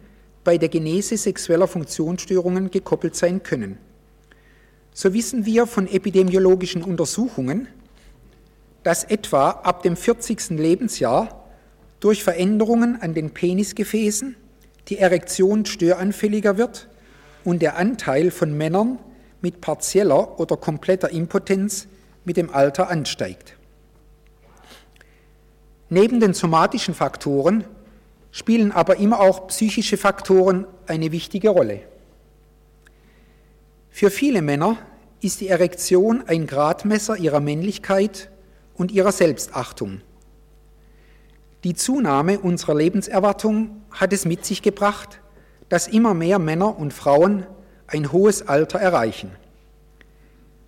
bei 0.45 0.57
der 0.57 0.69
Genese 0.69 1.17
sexueller 1.17 1.67
Funktionsstörungen 1.67 2.71
gekoppelt 2.71 3.17
sein 3.17 3.43
können. 3.43 3.77
So 4.93 5.13
wissen 5.13 5.45
wir 5.45 5.67
von 5.67 5.87
epidemiologischen 5.87 6.81
Untersuchungen, 6.81 7.67
dass 8.83 9.03
etwa 9.03 9.49
ab 9.49 9.83
dem 9.83 9.97
40. 9.97 10.51
Lebensjahr 10.51 11.43
durch 11.99 12.23
Veränderungen 12.23 13.01
an 13.01 13.13
den 13.13 13.31
Penisgefäßen 13.31 14.37
die 14.87 14.99
Erektion 14.99 15.65
störanfälliger 15.65 16.57
wird 16.57 16.87
und 17.43 17.61
der 17.61 17.75
Anteil 17.75 18.31
von 18.31 18.55
Männern 18.55 18.99
mit 19.41 19.59
partieller 19.59 20.39
oder 20.39 20.55
kompletter 20.55 21.09
Impotenz 21.09 21.87
mit 22.23 22.37
dem 22.37 22.53
Alter 22.53 22.89
ansteigt. 22.89 23.57
Neben 25.89 26.19
den 26.19 26.33
somatischen 26.33 26.93
Faktoren 26.93 27.63
spielen 28.35 28.73
aber 28.73 28.97
immer 28.97 29.21
auch 29.21 29.47
psychische 29.47 29.95
Faktoren 29.95 30.67
eine 30.87 31.13
wichtige 31.13 31.47
Rolle. 31.47 31.79
Für 33.89 34.11
viele 34.11 34.41
Männer 34.41 34.77
ist 35.21 35.39
die 35.39 35.47
Erektion 35.47 36.21
ein 36.27 36.45
Gradmesser 36.45 37.15
ihrer 37.15 37.39
Männlichkeit 37.39 38.29
und 38.73 38.91
ihrer 38.91 39.13
Selbstachtung. 39.13 40.01
Die 41.63 41.75
Zunahme 41.75 42.39
unserer 42.39 42.75
Lebenserwartung 42.75 43.81
hat 43.89 44.11
es 44.11 44.25
mit 44.25 44.43
sich 44.43 44.61
gebracht, 44.61 45.21
dass 45.69 45.87
immer 45.87 46.13
mehr 46.13 46.37
Männer 46.37 46.77
und 46.77 46.91
Frauen 46.91 47.45
ein 47.87 48.11
hohes 48.11 48.49
Alter 48.49 48.79
erreichen. 48.79 49.31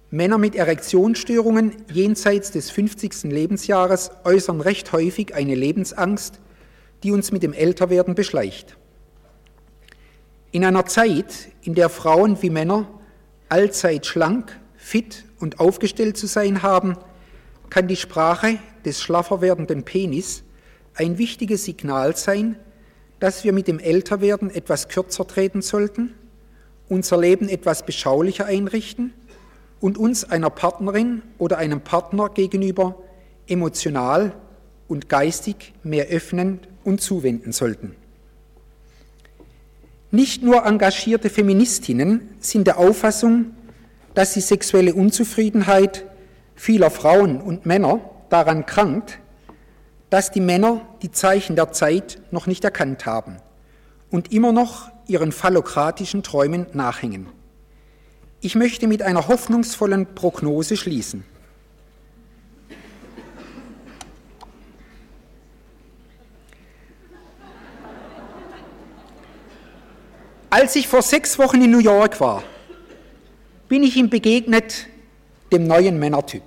Männer 0.10 0.38
mit 0.38 0.56
Erektionsstörungen 0.56 1.74
jenseits 1.92 2.52
des 2.52 2.72
50. 2.72 3.24
Lebensjahres 3.24 4.12
äußern 4.24 4.62
recht 4.62 4.94
häufig 4.94 5.36
eine 5.36 5.54
Lebensangst, 5.54 6.40
die 7.04 7.12
uns 7.12 7.32
mit 7.32 7.44
dem 7.44 7.54
Älterwerden 7.54 8.16
beschleicht. 8.16 8.78
In 10.52 10.66
einer 10.66 10.86
Zeit, 10.86 11.50
in 11.62 11.76
der 11.76 11.90
Frauen 11.90 12.42
wie 12.42 12.50
Männer 12.50 12.88
allzeit 13.50 14.06
schlank, 14.06 14.60
fit 14.76 15.26
und 15.40 15.60
aufgestellt 15.60 16.18
zu 16.18 16.28
sein 16.28 16.64
haben, 16.64 16.98
kann 17.70 17.88
die 17.88 17.96
Sprache 17.96 18.60
des 18.86 19.02
schlaffer 19.02 19.42
werdenden 19.42 19.84
Penis 19.84 20.44
ein 20.96 21.18
wichtiges 21.18 21.66
Signal 21.66 22.16
sein, 22.16 22.58
dass 23.20 23.44
wir 23.44 23.54
mit 23.54 23.68
dem 23.68 23.80
Älterwerden 23.80 24.50
etwas 24.50 24.88
kürzer 24.88 25.28
treten 25.28 25.62
sollten 25.62 26.14
unser 26.90 27.18
Leben 27.18 27.50
etwas 27.50 27.86
beschaulicher 27.86 28.46
einrichten 28.46 29.14
und 29.80 29.98
uns 29.98 30.24
einer 30.24 30.50
Partnerin 30.50 31.22
oder 31.38 31.58
einem 31.58 31.82
Partner 31.82 32.30
gegenüber 32.30 32.96
emotional 33.48 34.34
und 34.88 35.10
geistig 35.10 35.74
mehr 35.84 36.08
öffnen 36.08 36.60
und 36.88 37.02
zuwenden 37.02 37.52
sollten. 37.52 37.98
Nicht 40.10 40.42
nur 40.42 40.66
engagierte 40.66 41.30
Feministinnen 41.30 42.30
sind 42.40 42.66
der 42.66 42.78
Auffassung, 42.78 43.52
dass 44.14 44.34
die 44.34 44.40
sexuelle 44.40 44.94
Unzufriedenheit 44.94 46.06
vieler 46.56 46.90
Frauen 46.90 47.42
und 47.42 47.66
Männer 47.66 48.00
daran 48.30 48.66
krankt, 48.66 49.20
dass 50.10 50.32
die 50.32 50.40
Männer 50.40 50.82
die 51.02 51.12
Zeichen 51.12 51.58
der 51.58 51.74
Zeit 51.74 52.22
noch 52.32 52.48
nicht 52.48 52.64
erkannt 52.64 53.06
haben 53.06 53.36
und 54.10 54.32
immer 54.32 54.54
noch 54.54 54.90
ihren 55.08 55.34
phallokratischen 55.34 56.24
Träumen 56.24 56.68
nachhängen. 56.72 57.28
Ich 58.40 58.56
möchte 58.56 58.88
mit 58.88 59.02
einer 59.02 59.28
hoffnungsvollen 59.28 60.16
Prognose 60.16 60.78
schließen. 60.78 61.26
Als 70.60 70.76
ich 70.76 70.88
vor 70.88 71.04
sechs 71.04 71.38
Wochen 71.38 71.62
in 71.62 71.70
New 71.70 71.78
York 71.78 72.20
war, 72.20 72.44
bin 73.70 73.84
ich 73.84 73.96
ihm 73.96 74.10
begegnet, 74.10 74.88
dem 75.52 75.68
neuen 75.68 76.00
Männertyp. 76.00 76.42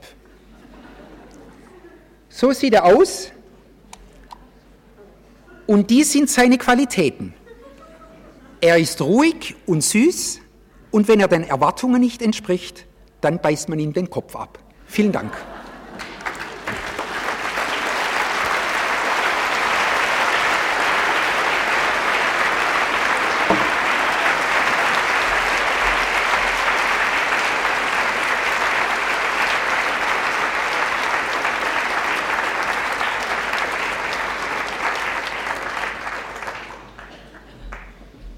So 2.29 2.51
sieht 2.51 2.75
er 2.75 2.87
aus 2.87 3.31
und 5.69 5.91
dies 5.91 6.11
sind 6.11 6.29
seine 6.29 6.59
Qualitäten. 6.59 7.35
Er 8.61 8.79
ist 8.79 9.01
ruhig 9.01 9.55
und 9.65 9.85
süß 9.85 10.41
und 10.91 11.07
wenn 11.07 11.21
er 11.21 11.29
den 11.29 11.45
Erwartungen 11.45 12.01
nicht 12.01 12.21
entspricht, 12.21 12.87
dann 13.21 13.41
beißt 13.41 13.69
man 13.69 13.79
ihm 13.79 13.93
den 13.93 14.11
Kopf 14.11 14.35
ab. 14.35 14.59
Vielen 14.89 15.13
Dank. 15.13 15.31